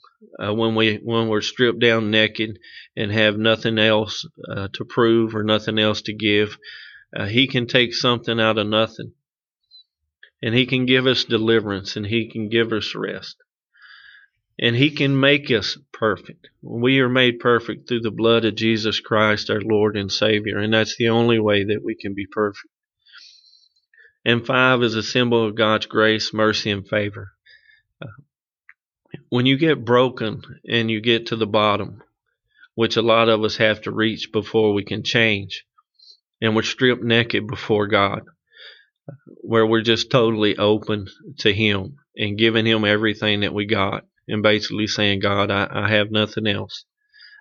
uh, 0.42 0.54
when 0.54 0.74
we 0.74 0.96
when 0.96 1.28
we're 1.28 1.42
stripped 1.42 1.80
down 1.80 2.10
naked 2.10 2.58
and 2.96 3.12
have 3.12 3.38
nothing 3.38 3.78
else 3.78 4.26
uh, 4.48 4.68
to 4.72 4.84
prove 4.84 5.34
or 5.34 5.42
nothing 5.42 5.78
else 5.78 6.00
to 6.02 6.14
give. 6.14 6.58
Uh, 7.14 7.26
he 7.26 7.46
can 7.46 7.66
take 7.66 7.92
something 7.92 8.40
out 8.40 8.58
of 8.58 8.66
nothing, 8.66 9.12
and 10.42 10.54
He 10.54 10.66
can 10.66 10.86
give 10.86 11.06
us 11.06 11.24
deliverance, 11.24 11.96
and 11.96 12.06
He 12.06 12.28
can 12.30 12.48
give 12.48 12.72
us 12.72 12.94
rest 12.94 13.36
and 14.58 14.74
he 14.74 14.90
can 14.90 15.18
make 15.18 15.50
us 15.50 15.76
perfect. 15.92 16.48
We 16.62 17.00
are 17.00 17.08
made 17.08 17.40
perfect 17.40 17.88
through 17.88 18.00
the 18.00 18.10
blood 18.10 18.44
of 18.44 18.54
Jesus 18.54 19.00
Christ, 19.00 19.50
our 19.50 19.60
Lord 19.60 19.96
and 19.96 20.10
Savior, 20.10 20.58
and 20.58 20.72
that's 20.72 20.96
the 20.96 21.08
only 21.08 21.38
way 21.38 21.64
that 21.64 21.84
we 21.84 21.94
can 21.94 22.14
be 22.14 22.26
perfect. 22.26 22.68
And 24.24 24.46
five 24.46 24.82
is 24.82 24.94
a 24.94 25.02
symbol 25.02 25.46
of 25.46 25.54
God's 25.54 25.86
grace, 25.86 26.32
mercy, 26.32 26.70
and 26.70 26.88
favor. 26.88 27.32
When 29.28 29.46
you 29.46 29.56
get 29.56 29.84
broken 29.84 30.42
and 30.68 30.90
you 30.90 31.00
get 31.00 31.26
to 31.26 31.36
the 31.36 31.46
bottom, 31.46 32.02
which 32.74 32.96
a 32.96 33.02
lot 33.02 33.28
of 33.28 33.42
us 33.44 33.56
have 33.56 33.82
to 33.82 33.90
reach 33.90 34.32
before 34.32 34.72
we 34.72 34.84
can 34.84 35.02
change, 35.02 35.64
and 36.40 36.56
we're 36.56 36.62
stripped 36.62 37.02
naked 37.02 37.46
before 37.46 37.86
God, 37.86 38.22
where 39.42 39.66
we're 39.66 39.82
just 39.82 40.10
totally 40.10 40.56
open 40.56 41.06
to 41.38 41.52
Him 41.52 41.96
and 42.16 42.38
giving 42.38 42.66
Him 42.66 42.84
everything 42.84 43.40
that 43.40 43.54
we 43.54 43.66
got 43.66 44.04
and 44.28 44.42
basically 44.42 44.86
saying, 44.86 45.20
God, 45.20 45.50
I, 45.50 45.68
I 45.70 45.88
have 45.90 46.10
nothing 46.10 46.46
else. 46.46 46.84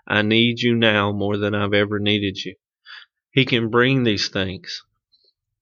I 0.07 0.21
need 0.21 0.59
you 0.59 0.75
now 0.75 1.11
more 1.11 1.37
than 1.37 1.55
I've 1.55 1.73
ever 1.73 1.99
needed 1.99 2.37
you. 2.43 2.55
He 3.31 3.45
can 3.45 3.69
bring 3.69 4.03
these 4.03 4.29
things, 4.29 4.83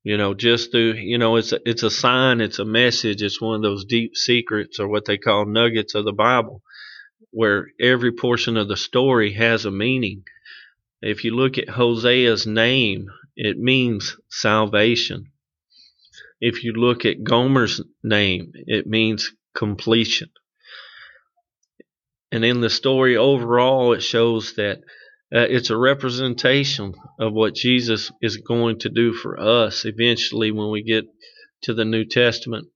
you 0.03 0.18
know, 0.18 0.34
just 0.34 0.72
through, 0.72 0.94
you 0.94 1.18
know, 1.18 1.38
it's 1.38 1.53
a, 1.53 1.60
it's 1.65 1.84
a 1.84 1.89
sign, 1.89 2.42
it's 2.42 2.60
a 2.60 2.65
message, 2.65 3.22
it's 3.22 3.42
one 3.42 3.56
of 3.56 3.62
those 3.62 3.86
deep 3.86 4.15
secrets 4.15 4.80
or 4.80 4.88
what 4.88 5.06
they 5.06 5.18
call 5.18 5.46
nuggets 5.46 5.96
of 5.96 6.06
the 6.06 6.12
Bible, 6.12 6.62
where 7.32 7.68
every 7.80 8.12
portion 8.12 8.58
of 8.58 8.68
the 8.68 8.77
story 8.77 9.34
has 9.34 9.65
a 9.65 9.72
meaning. 9.72 10.24
If 11.01 11.24
you 11.24 11.36
look 11.36 11.58
at 11.58 11.68
Hosea's 11.68 12.46
name, 12.46 13.08
it 13.36 13.58
means 13.58 14.18
salvation. 14.30 15.32
If 16.39 16.63
you 16.63 16.74
look 16.74 17.06
at 17.06 17.24
Gomer's 17.24 17.82
name, 18.03 18.51
it 18.53 18.86
means 18.86 19.32
completion. 19.56 20.30
And 22.33 22.43
in 22.43 22.61
the 22.61 22.69
story 22.71 23.15
overall, 23.15 23.93
it 23.93 24.01
shows 24.01 24.55
that 24.55 24.79
uh, 25.31 25.45
it's 25.49 25.69
a 25.69 25.77
representation 25.77 26.95
of 27.19 27.31
what 27.31 27.53
Jesus 27.53 28.11
is 28.23 28.37
going 28.37 28.79
to 28.79 28.89
do 28.89 29.13
for 29.13 29.39
us 29.39 29.85
eventually 29.85 30.49
when 30.49 30.71
we 30.71 30.81
get 30.81 31.05
to 31.61 31.75
the 31.75 31.85
New 31.85 32.05
Testament. 32.05 32.69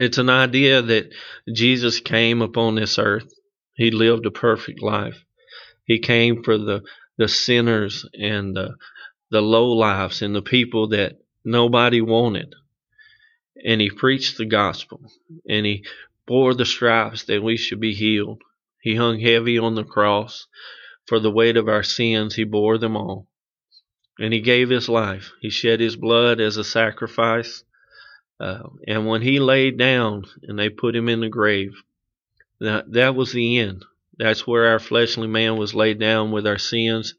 It's 0.00 0.16
an 0.16 0.30
idea 0.30 0.80
that 0.80 1.12
Jesus 1.52 2.00
came 2.00 2.40
upon 2.40 2.76
this 2.76 2.98
earth. 2.98 3.30
He 3.74 3.90
lived 3.90 4.24
a 4.24 4.30
perfect 4.30 4.82
life. 4.82 5.22
He 5.84 5.98
came 5.98 6.42
for 6.42 6.56
the, 6.56 6.80
the 7.18 7.28
sinners 7.28 8.08
and 8.18 8.56
the, 8.56 8.76
the 9.30 9.42
low 9.42 9.70
lives 9.70 10.22
and 10.22 10.34
the 10.34 10.40
people 10.40 10.88
that 10.88 11.18
nobody 11.44 12.00
wanted. 12.00 12.54
And 13.62 13.82
he 13.82 13.90
preached 13.90 14.38
the 14.38 14.46
gospel 14.46 15.02
and 15.46 15.66
he 15.66 15.84
bore 16.26 16.54
the 16.54 16.64
stripes 16.64 17.24
that 17.24 17.42
we 17.42 17.56
should 17.56 17.80
be 17.80 17.94
healed. 17.94 18.42
He 18.80 18.96
hung 18.96 19.20
heavy 19.20 19.58
on 19.58 19.74
the 19.74 19.84
cross. 19.84 20.46
For 21.06 21.20
the 21.20 21.30
weight 21.30 21.56
of 21.56 21.68
our 21.68 21.82
sins, 21.82 22.34
he 22.34 22.44
bore 22.44 22.78
them 22.78 22.96
all. 22.96 23.28
And 24.18 24.32
he 24.32 24.40
gave 24.40 24.70
his 24.70 24.88
life. 24.88 25.32
He 25.40 25.50
shed 25.50 25.80
his 25.80 25.96
blood 25.96 26.40
as 26.40 26.56
a 26.56 26.64
sacrifice. 26.64 27.64
Uh, 28.40 28.68
and 28.86 29.06
when 29.06 29.22
he 29.22 29.38
laid 29.38 29.76
down 29.76 30.24
and 30.42 30.58
they 30.58 30.68
put 30.68 30.96
him 30.96 31.08
in 31.08 31.20
the 31.20 31.28
grave, 31.28 31.82
that, 32.60 32.92
that 32.92 33.14
was 33.14 33.32
the 33.32 33.58
end. 33.58 33.84
That's 34.16 34.46
where 34.46 34.68
our 34.68 34.78
fleshly 34.78 35.26
man 35.26 35.56
was 35.56 35.74
laid 35.74 35.98
down 35.98 36.30
with 36.30 36.46
our 36.46 36.58
sins. 36.58 37.14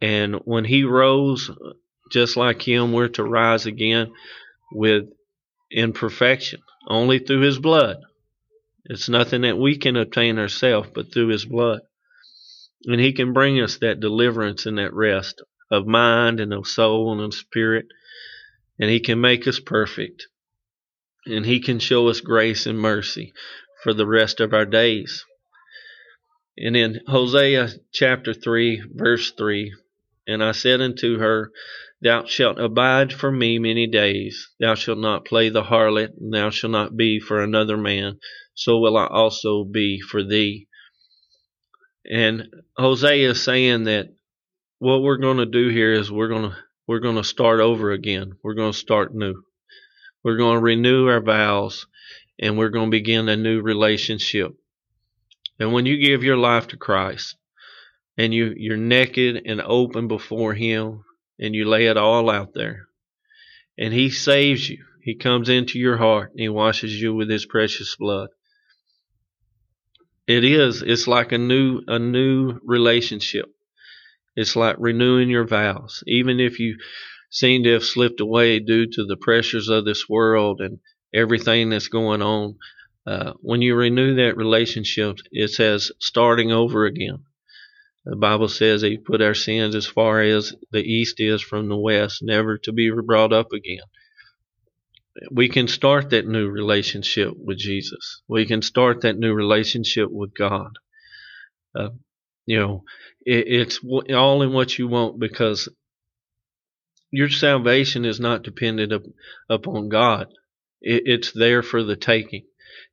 And 0.00 0.36
when 0.44 0.64
he 0.64 0.84
rose, 0.84 1.50
just 2.10 2.36
like 2.36 2.66
him, 2.66 2.92
we're 2.92 3.08
to 3.08 3.24
rise 3.24 3.66
again 3.66 4.12
with 4.72 5.08
imperfection, 5.70 6.60
only 6.86 7.18
through 7.18 7.40
his 7.40 7.58
blood. 7.58 7.98
It's 8.84 9.08
nothing 9.08 9.42
that 9.42 9.58
we 9.58 9.76
can 9.76 9.96
obtain 9.96 10.38
ourselves, 10.38 10.90
but 10.94 11.12
through 11.12 11.28
his 11.28 11.44
blood. 11.44 11.80
And 12.84 13.00
he 13.00 13.12
can 13.12 13.32
bring 13.32 13.60
us 13.60 13.78
that 13.78 14.00
deliverance 14.00 14.66
and 14.66 14.76
that 14.78 14.92
rest 14.92 15.42
of 15.70 15.86
mind 15.86 16.38
and 16.38 16.52
of 16.52 16.66
soul 16.66 17.12
and 17.12 17.20
of 17.20 17.32
spirit. 17.32 17.86
And 18.78 18.90
he 18.90 19.00
can 19.00 19.20
make 19.20 19.46
us 19.46 19.58
perfect. 19.58 20.26
And 21.26 21.46
he 21.46 21.60
can 21.60 21.78
show 21.78 22.08
us 22.08 22.20
grace 22.20 22.66
and 22.66 22.78
mercy 22.78 23.32
for 23.82 23.94
the 23.94 24.06
rest 24.06 24.40
of 24.40 24.52
our 24.52 24.66
days. 24.66 25.24
And 26.58 26.76
in 26.76 27.00
Hosea 27.06 27.68
chapter 27.92 28.34
3, 28.34 28.82
verse 28.92 29.32
3, 29.32 29.74
and 30.26 30.42
I 30.42 30.52
said 30.52 30.80
unto 30.80 31.18
her, 31.18 31.50
Thou 32.02 32.26
shalt 32.26 32.58
abide 32.58 33.12
for 33.12 33.30
me 33.30 33.58
many 33.58 33.86
days. 33.86 34.50
Thou 34.60 34.74
shalt 34.74 34.98
not 34.98 35.24
play 35.24 35.48
the 35.48 35.62
harlot, 35.62 36.10
and 36.20 36.34
thou 36.34 36.50
shalt 36.50 36.72
not 36.72 36.96
be 36.96 37.20
for 37.20 37.42
another 37.42 37.76
man. 37.76 38.18
So 38.54 38.78
will 38.78 38.96
I 38.96 39.06
also 39.06 39.64
be 39.64 40.00
for 40.00 40.22
thee. 40.22 40.68
And 42.04 42.48
Hosea 42.76 43.30
is 43.30 43.42
saying 43.42 43.84
that 43.84 44.14
what 44.78 45.02
we're 45.02 45.16
going 45.16 45.38
to 45.38 45.46
do 45.46 45.68
here 45.68 45.92
is 45.92 46.10
we're 46.10 46.28
going 46.28 46.50
to 46.50 46.56
we're 46.86 47.00
going 47.00 47.16
to 47.16 47.24
start 47.24 47.60
over 47.60 47.92
again. 47.92 48.32
We're 48.42 48.54
going 48.54 48.72
to 48.72 48.78
start 48.78 49.14
new. 49.14 49.42
We're 50.22 50.36
going 50.36 50.56
to 50.56 50.62
renew 50.62 51.08
our 51.08 51.22
vows, 51.22 51.86
and 52.38 52.58
we're 52.58 52.68
going 52.68 52.90
to 52.90 52.96
begin 52.96 53.28
a 53.28 53.36
new 53.36 53.62
relationship. 53.62 54.52
And 55.58 55.72
when 55.72 55.86
you 55.86 55.96
give 55.96 56.22
your 56.22 56.36
life 56.36 56.66
to 56.68 56.76
Christ, 56.76 57.36
and 58.18 58.34
you 58.34 58.54
you're 58.56 58.76
naked 58.76 59.42
and 59.46 59.60
open 59.62 60.08
before 60.08 60.54
him 60.54 61.04
and 61.38 61.54
you 61.54 61.64
lay 61.64 61.86
it 61.86 61.96
all 61.96 62.30
out 62.30 62.54
there. 62.54 62.88
And 63.76 63.92
he 63.92 64.10
saves 64.10 64.68
you. 64.68 64.84
He 65.02 65.14
comes 65.14 65.48
into 65.48 65.78
your 65.78 65.96
heart 65.96 66.30
and 66.30 66.40
he 66.40 66.48
washes 66.48 67.00
you 67.00 67.14
with 67.14 67.28
his 67.28 67.46
precious 67.46 67.96
blood. 67.96 68.30
It 70.26 70.44
is 70.44 70.82
it's 70.82 71.06
like 71.06 71.32
a 71.32 71.38
new 71.38 71.82
a 71.86 71.98
new 71.98 72.58
relationship. 72.64 73.46
It's 74.36 74.56
like 74.56 74.76
renewing 74.78 75.28
your 75.28 75.46
vows. 75.46 76.02
Even 76.06 76.40
if 76.40 76.58
you 76.58 76.78
seem 77.34 77.64
to 77.64 77.72
have 77.72 77.84
slipped 77.84 78.20
away 78.20 78.60
due 78.60 78.86
to 78.86 79.04
the 79.04 79.16
pressures 79.16 79.68
of 79.68 79.84
this 79.84 80.08
world 80.08 80.60
and 80.60 80.78
everything 81.12 81.68
that's 81.68 81.88
going 81.88 82.22
on 82.22 82.56
uh, 83.06 83.32
when 83.40 83.60
you 83.60 83.74
renew 83.74 84.14
that 84.14 84.36
relationship 84.36 85.18
it 85.32 85.48
says 85.50 85.90
starting 85.98 86.52
over 86.52 86.86
again 86.86 87.24
the 88.04 88.16
Bible 88.16 88.48
says 88.48 88.82
He 88.82 88.98
put 88.98 89.22
our 89.22 89.34
sins 89.34 89.74
as 89.74 89.86
far 89.86 90.20
as 90.20 90.54
the 90.70 90.82
east 90.82 91.20
is 91.20 91.42
from 91.42 91.68
the 91.68 91.76
west, 91.76 92.22
never 92.22 92.58
to 92.58 92.72
be 92.72 92.90
brought 92.90 93.32
up 93.32 93.52
again. 93.52 93.84
We 95.30 95.48
can 95.48 95.68
start 95.68 96.10
that 96.10 96.26
new 96.26 96.48
relationship 96.48 97.32
with 97.36 97.58
Jesus. 97.58 98.22
We 98.28 98.46
can 98.46 98.62
start 98.62 99.02
that 99.02 99.16
new 99.16 99.32
relationship 99.32 100.10
with 100.10 100.34
God. 100.34 100.72
Uh, 101.74 101.90
you 102.46 102.58
know, 102.58 102.84
it, 103.24 103.46
it's 103.46 103.80
all 104.12 104.42
in 104.42 104.52
what 104.52 104.78
you 104.78 104.88
want 104.88 105.18
because 105.18 105.68
your 107.10 107.30
salvation 107.30 108.04
is 108.04 108.18
not 108.18 108.42
dependent 108.42 108.92
up, 108.92 109.02
upon 109.48 109.88
God. 109.88 110.26
It, 110.82 111.04
it's 111.06 111.32
there 111.32 111.62
for 111.62 111.82
the 111.82 111.96
taking. 111.96 112.44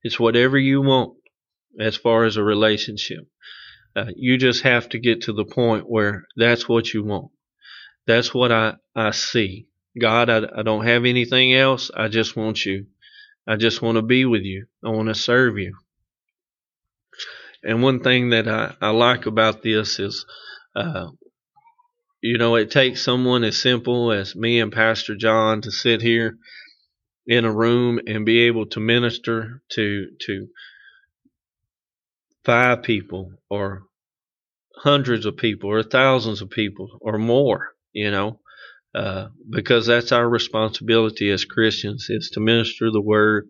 It's 0.03 0.19
whatever 0.19 0.57
you 0.57 0.81
want 0.81 1.17
as 1.79 1.97
far 1.97 2.25
as 2.25 2.37
a 2.37 2.43
relationship. 2.43 3.27
Uh, 3.95 4.05
you 4.15 4.37
just 4.37 4.63
have 4.63 4.89
to 4.89 4.99
get 4.99 5.23
to 5.23 5.33
the 5.33 5.45
point 5.45 5.89
where 5.89 6.25
that's 6.37 6.69
what 6.69 6.93
you 6.93 7.03
want. 7.03 7.31
That's 8.07 8.33
what 8.33 8.51
I, 8.51 8.75
I 8.95 9.11
see. 9.11 9.67
God, 9.99 10.29
I, 10.29 10.41
I 10.57 10.63
don't 10.63 10.85
have 10.85 11.05
anything 11.05 11.53
else. 11.53 11.91
I 11.95 12.07
just 12.07 12.35
want 12.35 12.65
you. 12.65 12.87
I 13.47 13.57
just 13.57 13.81
want 13.81 13.97
to 13.97 14.01
be 14.01 14.25
with 14.25 14.43
you. 14.43 14.67
I 14.85 14.89
want 14.89 15.09
to 15.09 15.15
serve 15.15 15.57
you. 15.57 15.75
And 17.63 17.83
one 17.83 18.01
thing 18.01 18.31
that 18.31 18.47
I, 18.47 18.75
I 18.81 18.89
like 18.91 19.25
about 19.25 19.63
this 19.63 19.99
is, 19.99 20.25
uh, 20.75 21.07
you 22.21 22.37
know, 22.37 22.55
it 22.55 22.71
takes 22.71 23.03
someone 23.03 23.43
as 23.43 23.61
simple 23.61 24.11
as 24.11 24.35
me 24.35 24.59
and 24.59 24.71
Pastor 24.71 25.15
John 25.15 25.61
to 25.61 25.71
sit 25.71 26.01
here 26.01 26.37
in 27.27 27.45
a 27.45 27.53
room 27.53 27.99
and 28.07 28.25
be 28.25 28.41
able 28.41 28.65
to 28.67 28.79
minister 28.79 29.61
to 29.71 30.07
to 30.21 30.47
five 32.43 32.83
people 32.83 33.31
or 33.49 33.83
hundreds 34.77 35.25
of 35.25 35.37
people 35.37 35.69
or 35.69 35.83
thousands 35.83 36.41
of 36.41 36.49
people 36.49 36.89
or 37.01 37.17
more, 37.17 37.69
you 37.93 38.09
know, 38.09 38.39
uh, 38.95 39.27
because 39.49 39.85
that's 39.85 40.11
our 40.11 40.27
responsibility 40.27 41.29
as 41.29 41.45
Christians 41.45 42.07
is 42.09 42.31
to 42.33 42.39
minister 42.39 42.91
the 42.91 43.01
word 43.01 43.47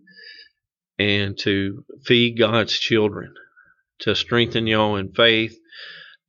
and 0.99 1.38
to 1.39 1.84
feed 2.06 2.38
God's 2.38 2.77
children, 2.77 3.34
to 3.99 4.15
strengthen 4.15 4.67
y'all 4.67 4.97
in 4.97 5.13
faith 5.13 5.58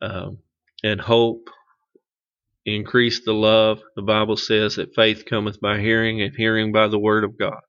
um, 0.00 0.38
and 0.82 1.00
hope, 1.00 1.48
increase 2.64 3.24
the 3.24 3.34
love. 3.34 3.80
The 3.96 4.02
Bible 4.02 4.36
says 4.36 4.76
that 4.76 4.94
faith 4.94 5.24
cometh 5.28 5.60
by 5.60 5.80
hearing 5.80 6.22
and 6.22 6.34
hearing 6.36 6.72
by 6.72 6.88
the 6.88 6.98
word 6.98 7.24
of 7.24 7.38
God. 7.38 7.60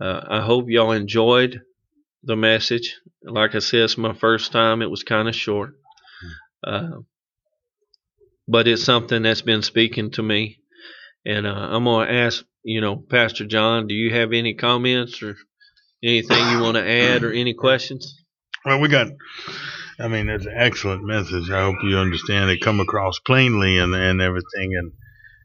Uh, 0.00 0.20
I 0.28 0.40
hope 0.42 0.66
y'all 0.68 0.92
enjoyed 0.92 1.62
the 2.24 2.36
message. 2.36 2.96
Like 3.22 3.54
I 3.54 3.58
said, 3.58 3.80
it's 3.80 3.98
my 3.98 4.14
first 4.14 4.52
time. 4.52 4.82
It 4.82 4.90
was 4.90 5.02
kind 5.02 5.28
of 5.28 5.34
short. 5.34 5.74
Uh, 6.66 7.00
but 8.48 8.68
it's 8.68 8.84
something 8.84 9.22
that's 9.22 9.42
been 9.42 9.62
speaking 9.62 10.10
to 10.12 10.22
me. 10.22 10.58
And 11.26 11.46
uh, 11.46 11.50
I'm 11.50 11.84
to 11.84 12.12
ask, 12.12 12.44
you 12.62 12.80
know, 12.80 12.96
Pastor 12.96 13.46
John, 13.46 13.86
do 13.86 13.94
you 13.94 14.12
have 14.14 14.32
any 14.32 14.54
comments 14.54 15.22
or 15.22 15.36
anything 16.02 16.50
you 16.50 16.60
want 16.60 16.76
to 16.76 16.86
add 16.86 17.24
or 17.24 17.32
any 17.32 17.54
questions? 17.54 18.22
Well, 18.64 18.80
we 18.80 18.88
got, 18.88 19.08
I 19.98 20.08
mean, 20.08 20.28
it's 20.28 20.46
an 20.46 20.54
excellent 20.56 21.04
message. 21.04 21.50
I 21.50 21.62
hope 21.62 21.76
you 21.82 21.96
understand 21.96 22.50
it 22.50 22.60
come 22.60 22.80
across 22.80 23.18
plainly 23.26 23.78
and, 23.78 23.94
and 23.94 24.20
everything. 24.20 24.74
And 24.76 24.92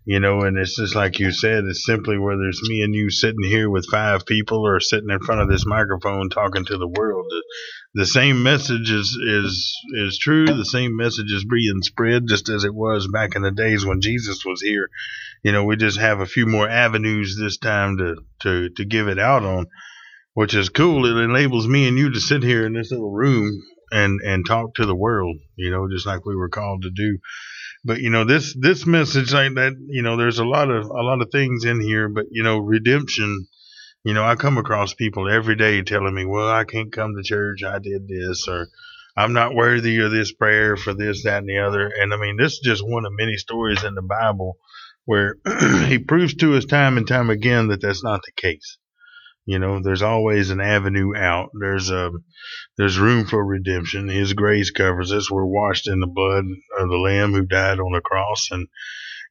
you 0.09 0.19
know, 0.19 0.41
and 0.41 0.57
it's 0.57 0.75
just 0.75 0.95
like 0.95 1.19
you 1.19 1.31
said, 1.31 1.65
it's 1.65 1.85
simply 1.85 2.17
whether 2.17 2.47
it's 2.49 2.67
me 2.67 2.81
and 2.81 2.95
you 2.95 3.11
sitting 3.11 3.43
here 3.43 3.69
with 3.69 3.85
five 3.91 4.25
people 4.25 4.65
or 4.65 4.79
sitting 4.79 5.11
in 5.11 5.19
front 5.19 5.39
of 5.39 5.47
this 5.47 5.67
microphone 5.67 6.31
talking 6.31 6.65
to 6.65 6.79
the 6.79 6.87
world. 6.87 7.27
The, 7.29 7.43
the 7.93 8.05
same 8.07 8.41
message 8.41 8.89
is, 8.89 9.09
is 9.09 9.71
is 9.93 10.17
true. 10.17 10.47
The 10.47 10.65
same 10.65 10.97
message 10.97 11.31
is 11.31 11.45
being 11.45 11.83
spread 11.83 12.23
just 12.27 12.49
as 12.49 12.63
it 12.63 12.73
was 12.73 13.07
back 13.07 13.35
in 13.35 13.43
the 13.43 13.51
days 13.51 13.85
when 13.85 14.01
Jesus 14.01 14.43
was 14.43 14.63
here. 14.63 14.89
You 15.43 15.51
know, 15.51 15.63
we 15.63 15.75
just 15.75 15.99
have 15.99 16.21
a 16.21 16.25
few 16.25 16.47
more 16.47 16.67
avenues 16.67 17.37
this 17.39 17.59
time 17.59 17.99
to, 17.99 18.15
to, 18.41 18.69
to 18.77 18.85
give 18.85 19.09
it 19.09 19.19
out 19.19 19.43
on, 19.43 19.67
which 20.33 20.55
is 20.55 20.69
cool. 20.69 21.05
It 21.05 21.23
enables 21.23 21.67
me 21.67 21.87
and 21.87 21.99
you 21.99 22.11
to 22.11 22.19
sit 22.19 22.41
here 22.41 22.65
in 22.65 22.73
this 22.73 22.89
little 22.89 23.11
room 23.11 23.61
and, 23.91 24.19
and 24.21 24.45
talk 24.45 24.75
to 24.75 24.85
the 24.85 24.95
world, 24.95 25.37
you 25.55 25.71
know, 25.71 25.87
just 25.89 26.05
like 26.05 26.25
we 26.25 26.35
were 26.35 26.49
called 26.49 26.83
to 26.83 26.91
do. 26.91 27.17
But 27.85 28.01
you 28.01 28.09
know 28.09 28.25
this 28.25 28.53
this 28.59 28.85
message 28.85 29.31
like 29.33 29.53
that 29.55 29.73
you 29.87 30.01
know 30.01 30.17
there's 30.17 30.39
a 30.39 30.45
lot 30.45 30.69
of 30.69 30.87
a 30.87 31.01
lot 31.01 31.21
of 31.21 31.31
things 31.31 31.63
in 31.63 31.79
here 31.79 32.09
but 32.09 32.25
you 32.29 32.43
know 32.43 32.57
redemption 32.57 33.47
you 34.03 34.13
know 34.13 34.25
i 34.25 34.35
come 34.35 34.57
across 34.57 34.93
people 34.93 35.29
every 35.29 35.55
day 35.55 35.81
telling 35.81 36.13
me 36.13 36.25
well 36.25 36.49
i 36.49 36.65
can't 36.65 36.91
come 36.91 37.15
to 37.15 37.23
church. 37.23 37.63
I 37.63 37.79
did 37.79 38.07
this 38.07 38.49
or 38.49 38.67
i'm 39.15 39.31
not 39.31 39.55
worthy 39.55 39.99
of 40.01 40.11
this 40.11 40.33
prayer 40.33 40.75
for 40.75 40.93
this 40.93 41.23
that 41.23 41.39
and 41.39 41.49
the 41.49 41.59
other. 41.59 41.89
And 42.01 42.13
i 42.13 42.17
mean 42.17 42.35
this 42.35 42.53
is 42.53 42.59
just 42.59 42.85
one 42.85 43.05
of 43.05 43.13
many 43.13 43.37
stories 43.37 43.83
in 43.85 43.95
the 43.95 44.01
bible 44.01 44.57
where 45.05 45.37
he 45.87 45.99
proves 45.99 46.33
to 46.35 46.57
us 46.57 46.65
time 46.65 46.97
and 46.97 47.07
time 47.07 47.29
again 47.29 47.69
that 47.69 47.81
that's 47.81 48.03
not 48.03 48.21
the 48.25 48.33
case 48.33 48.77
you 49.49 49.57
know, 49.57 49.81
there's 49.81 50.03
always 50.03 50.51
an 50.51 50.61
avenue 50.61 51.15
out. 51.17 51.49
There's 51.59 51.89
a 51.89 52.09
um, 52.09 52.23
there's 52.77 52.99
room 52.99 53.25
for 53.25 53.43
redemption. 53.43 54.07
His 54.07 54.33
grace 54.33 54.69
covers 54.69 55.11
us. 55.11 55.31
We're 55.31 55.43
washed 55.43 55.87
in 55.87 55.99
the 55.99 56.05
blood 56.05 56.45
of 56.77 56.87
the 56.87 56.97
Lamb 56.97 57.33
who 57.33 57.47
died 57.47 57.79
on 57.79 57.93
the 57.93 57.99
cross. 57.99 58.49
And 58.51 58.67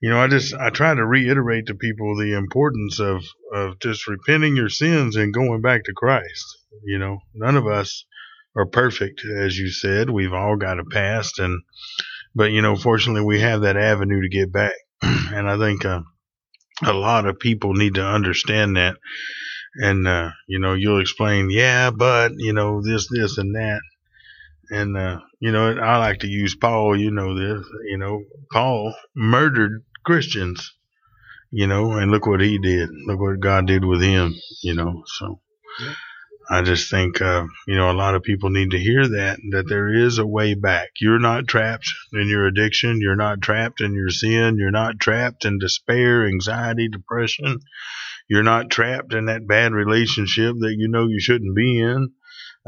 you 0.03 0.11
know, 0.11 0.19
I 0.19 0.27
just 0.27 0.55
I 0.55 0.71
try 0.71 0.93
to 0.93 1.07
reiterate 1.07 1.67
to 1.67 1.77
people 1.77 2.17
the 2.17 2.37
importance 2.37 2.99
of 2.99 3.23
of 3.55 3.79
just 3.79 4.09
repenting 4.09 4.57
your 4.57 4.69
sins 4.69 5.15
and 5.15 5.33
going 5.33 5.63
back 5.63 5.85
to 5.85 5.93
Christ. 5.93 6.45
You 6.83 6.99
know, 6.99 7.19
none 7.33 7.57
of 7.57 7.69
us 7.69 8.05
are 8.57 8.67
perfect, 8.67 9.23
as 9.25 9.57
you 9.57 9.71
said. 9.71 10.11
We've 10.11 10.35
all 10.35 10.57
got 10.57 10.81
a 10.81 10.85
past, 10.85 11.39
and 11.39 11.63
but 12.35 12.51
you 12.51 12.61
know, 12.61 12.75
fortunately, 12.75 13.23
we 13.23 13.39
have 13.39 13.61
that 13.61 13.77
avenue 13.77 14.23
to 14.23 14.29
get 14.29 14.53
back. 14.53 14.75
and 15.03 15.49
I 15.49 15.57
think 15.59 15.85
uh, 15.85 16.01
a 16.83 16.93
lot 16.93 17.25
of 17.25 17.39
people 17.39 17.75
need 17.75 17.95
to 17.95 18.05
understand 18.05 18.77
that 18.77 18.97
and 19.79 20.07
uh, 20.07 20.31
you 20.47 20.59
know 20.59 20.75
you'll 20.75 21.01
explain, 21.01 21.51
yeah, 21.51 21.91
but 21.91 22.33
you 22.37 22.53
know 22.53 22.83
this, 22.83 23.09
this, 23.11 23.39
and 23.39 23.55
that, 23.55 23.81
and 24.71 24.97
uh, 24.97 25.21
you 25.41 25.53
know 25.53 25.77
I 25.79 25.99
like 25.99 26.21
to 26.21 26.29
use 26.29 26.55
Paul. 26.55 26.99
You 26.99 27.11
know 27.11 27.35
this, 27.39 27.67
you 27.89 27.99
know 27.99 28.23
Paul 28.53 28.95
murdered 29.15 29.85
Christians, 30.05 30.75
you 31.51 31.67
know, 31.67 31.93
and 31.93 32.11
look 32.11 32.27
what 32.27 32.41
he 32.41 32.59
did. 32.59 32.91
Look 33.07 33.21
what 33.21 33.41
God 33.41 33.67
did 33.67 33.85
with 33.85 34.03
him, 34.03 34.35
you 34.63 34.75
know. 34.75 35.05
So 35.07 35.41
I 36.51 36.63
just 36.63 36.91
think, 36.91 37.21
uh, 37.21 37.45
you 37.67 37.77
know, 37.77 37.91
a 37.91 37.93
lot 37.93 38.15
of 38.15 38.23
people 38.23 38.49
need 38.49 38.71
to 38.71 38.79
hear 38.79 39.07
that, 39.07 39.39
that 39.51 39.69
there 39.69 39.93
is 39.93 40.19
a 40.19 40.27
way 40.27 40.55
back. 40.55 40.89
You're 40.99 41.19
not 41.19 41.47
trapped 41.47 41.93
in 42.13 42.27
your 42.29 42.47
addiction. 42.47 43.01
You're 43.03 43.17
not 43.17 43.43
trapped 43.43 43.83
in 43.83 43.95
your 43.95 44.09
sin. 44.09 44.57
You're 44.59 44.71
not 44.71 44.99
trapped 44.99 45.45
in 45.45 45.59
despair, 45.59 46.27
anxiety, 46.27 46.89
depression. 46.89 47.61
You're 48.29 48.43
not 48.43 48.71
trapped 48.71 49.15
in 49.15 49.27
that 49.27 49.47
bad 49.47 49.73
relationship 49.73 50.55
that 50.59 50.75
you 50.77 50.89
know 50.89 51.07
you 51.07 51.21
shouldn't 51.21 51.57
be 51.57 51.81
in. 51.81 52.11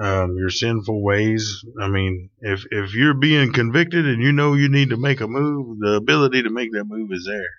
Um, 0.01 0.37
your 0.39 0.49
sinful 0.49 1.03
ways. 1.03 1.63
I 1.79 1.89
mean, 1.89 2.31
if 2.41 2.65
if 2.71 2.95
you're 2.95 3.13
being 3.13 3.53
convicted 3.53 4.07
and 4.07 4.23
you 4.23 4.33
know 4.33 4.55
you 4.55 4.71
need 4.71 4.91
to 4.91 4.97
make 4.97 5.21
a 5.21 5.29
move, 5.29 5.79
the 5.79 5.95
ability 5.95 6.45
to 6.45 6.51
make 6.51 6.73
that 6.73 6.85
move 6.85 7.11
is 7.13 7.27
there. 7.27 7.51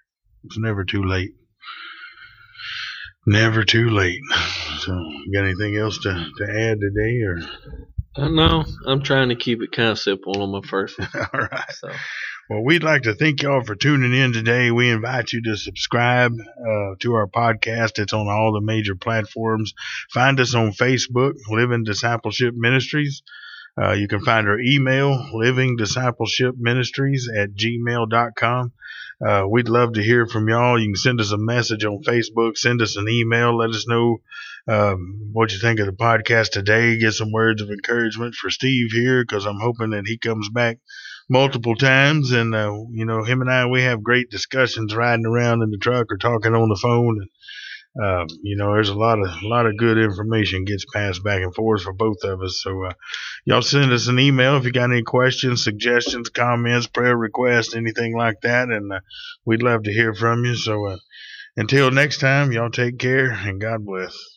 It's 0.45 0.57
never 0.57 0.83
too 0.83 1.03
late. 1.03 1.35
Never 3.27 3.63
too 3.63 3.91
late. 3.91 4.21
So, 4.79 4.91
got 5.31 5.43
anything 5.43 5.77
else 5.77 5.99
to, 5.99 6.09
to 6.09 6.43
add 6.43 6.79
today, 6.79 7.21
or? 7.21 7.39
Uh, 8.15 8.29
no, 8.29 8.65
I'm 8.87 9.03
trying 9.03 9.29
to 9.29 9.35
keep 9.35 9.61
it 9.61 9.71
kind 9.71 9.89
of 9.89 9.99
simple 9.99 10.41
on 10.41 10.51
my 10.51 10.67
first 10.67 10.97
one. 10.97 11.09
All 11.33 11.47
right. 11.51 11.71
So, 11.71 11.91
Well, 12.51 12.65
we'd 12.65 12.83
like 12.83 13.03
to 13.03 13.13
thank 13.13 13.43
y'all 13.43 13.63
for 13.63 13.77
tuning 13.77 14.13
in 14.13 14.33
today. 14.33 14.71
We 14.71 14.89
invite 14.89 15.31
you 15.31 15.41
to 15.43 15.55
subscribe 15.55 16.33
uh, 16.33 16.95
to 16.99 17.13
our 17.13 17.25
podcast. 17.25 17.97
It's 17.97 18.11
on 18.11 18.27
all 18.27 18.51
the 18.51 18.59
major 18.59 18.93
platforms. 18.93 19.73
Find 20.13 20.37
us 20.37 20.53
on 20.53 20.73
Facebook, 20.73 21.35
Living 21.49 21.85
Discipleship 21.85 22.53
Ministries. 22.53 23.23
Uh, 23.81 23.93
you 23.93 24.09
can 24.09 24.19
find 24.19 24.49
our 24.49 24.59
email, 24.59 25.29
Living 25.33 25.77
Discipleship 25.77 26.55
Ministries 26.57 27.29
at 27.33 27.55
gmail.com. 27.55 28.73
Uh, 29.25 29.45
we'd 29.49 29.69
love 29.69 29.93
to 29.93 30.03
hear 30.03 30.27
from 30.27 30.49
y'all. 30.49 30.77
You 30.77 30.87
can 30.87 30.95
send 30.97 31.21
us 31.21 31.31
a 31.31 31.37
message 31.37 31.85
on 31.85 32.03
Facebook, 32.03 32.57
send 32.57 32.81
us 32.81 32.97
an 32.97 33.07
email, 33.07 33.57
let 33.57 33.69
us 33.69 33.87
know 33.87 34.17
um, 34.67 35.29
what 35.31 35.53
you 35.53 35.59
think 35.59 35.79
of 35.79 35.85
the 35.85 35.93
podcast 35.93 36.49
today. 36.49 36.99
Get 36.99 37.13
some 37.13 37.31
words 37.31 37.61
of 37.61 37.69
encouragement 37.69 38.35
for 38.35 38.49
Steve 38.49 38.91
here 38.91 39.23
because 39.23 39.45
I'm 39.45 39.61
hoping 39.61 39.91
that 39.91 40.05
he 40.05 40.17
comes 40.17 40.49
back 40.49 40.79
multiple 41.29 41.75
times. 41.75 42.31
And, 42.31 42.53
uh, 42.53 42.73
you 42.91 43.05
know, 43.05 43.23
him 43.23 43.41
and 43.41 43.49
I, 43.49 43.65
we 43.65 43.83
have 43.83 44.03
great 44.03 44.29
discussions 44.29 44.95
riding 44.95 45.25
around 45.25 45.61
in 45.61 45.71
the 45.71 45.77
truck 45.77 46.11
or 46.11 46.17
talking 46.17 46.53
on 46.53 46.69
the 46.69 46.79
phone. 46.81 47.19
And, 47.21 47.29
um, 48.03 48.27
you 48.41 48.55
know, 48.55 48.73
there's 48.73 48.89
a 48.89 48.95
lot 48.95 49.19
of 49.19 49.27
a 49.43 49.47
lot 49.47 49.65
of 49.65 49.77
good 49.77 49.97
information 49.97 50.63
gets 50.63 50.85
passed 50.93 51.23
back 51.23 51.41
and 51.41 51.53
forth 51.53 51.83
for 51.83 51.93
both 51.93 52.23
of 52.23 52.41
us. 52.41 52.61
So, 52.63 52.85
uh, 52.85 52.93
y'all 53.43 53.61
send 53.61 53.91
us 53.91 54.07
an 54.07 54.19
email 54.19 54.55
if 54.55 54.63
you 54.63 54.71
got 54.71 54.91
any 54.91 55.03
questions, 55.03 55.63
suggestions, 55.63 56.29
comments, 56.29 56.87
prayer 56.87 57.17
requests, 57.17 57.75
anything 57.75 58.15
like 58.15 58.41
that, 58.41 58.69
and 58.69 58.93
uh, 58.93 58.99
we'd 59.45 59.61
love 59.63 59.83
to 59.83 59.91
hear 59.91 60.13
from 60.13 60.45
you. 60.45 60.55
So, 60.55 60.85
uh, 60.85 60.97
until 61.57 61.91
next 61.91 62.19
time, 62.19 62.53
y'all 62.53 62.69
take 62.69 62.97
care 62.97 63.29
and 63.31 63.59
God 63.59 63.85
bless. 63.85 64.30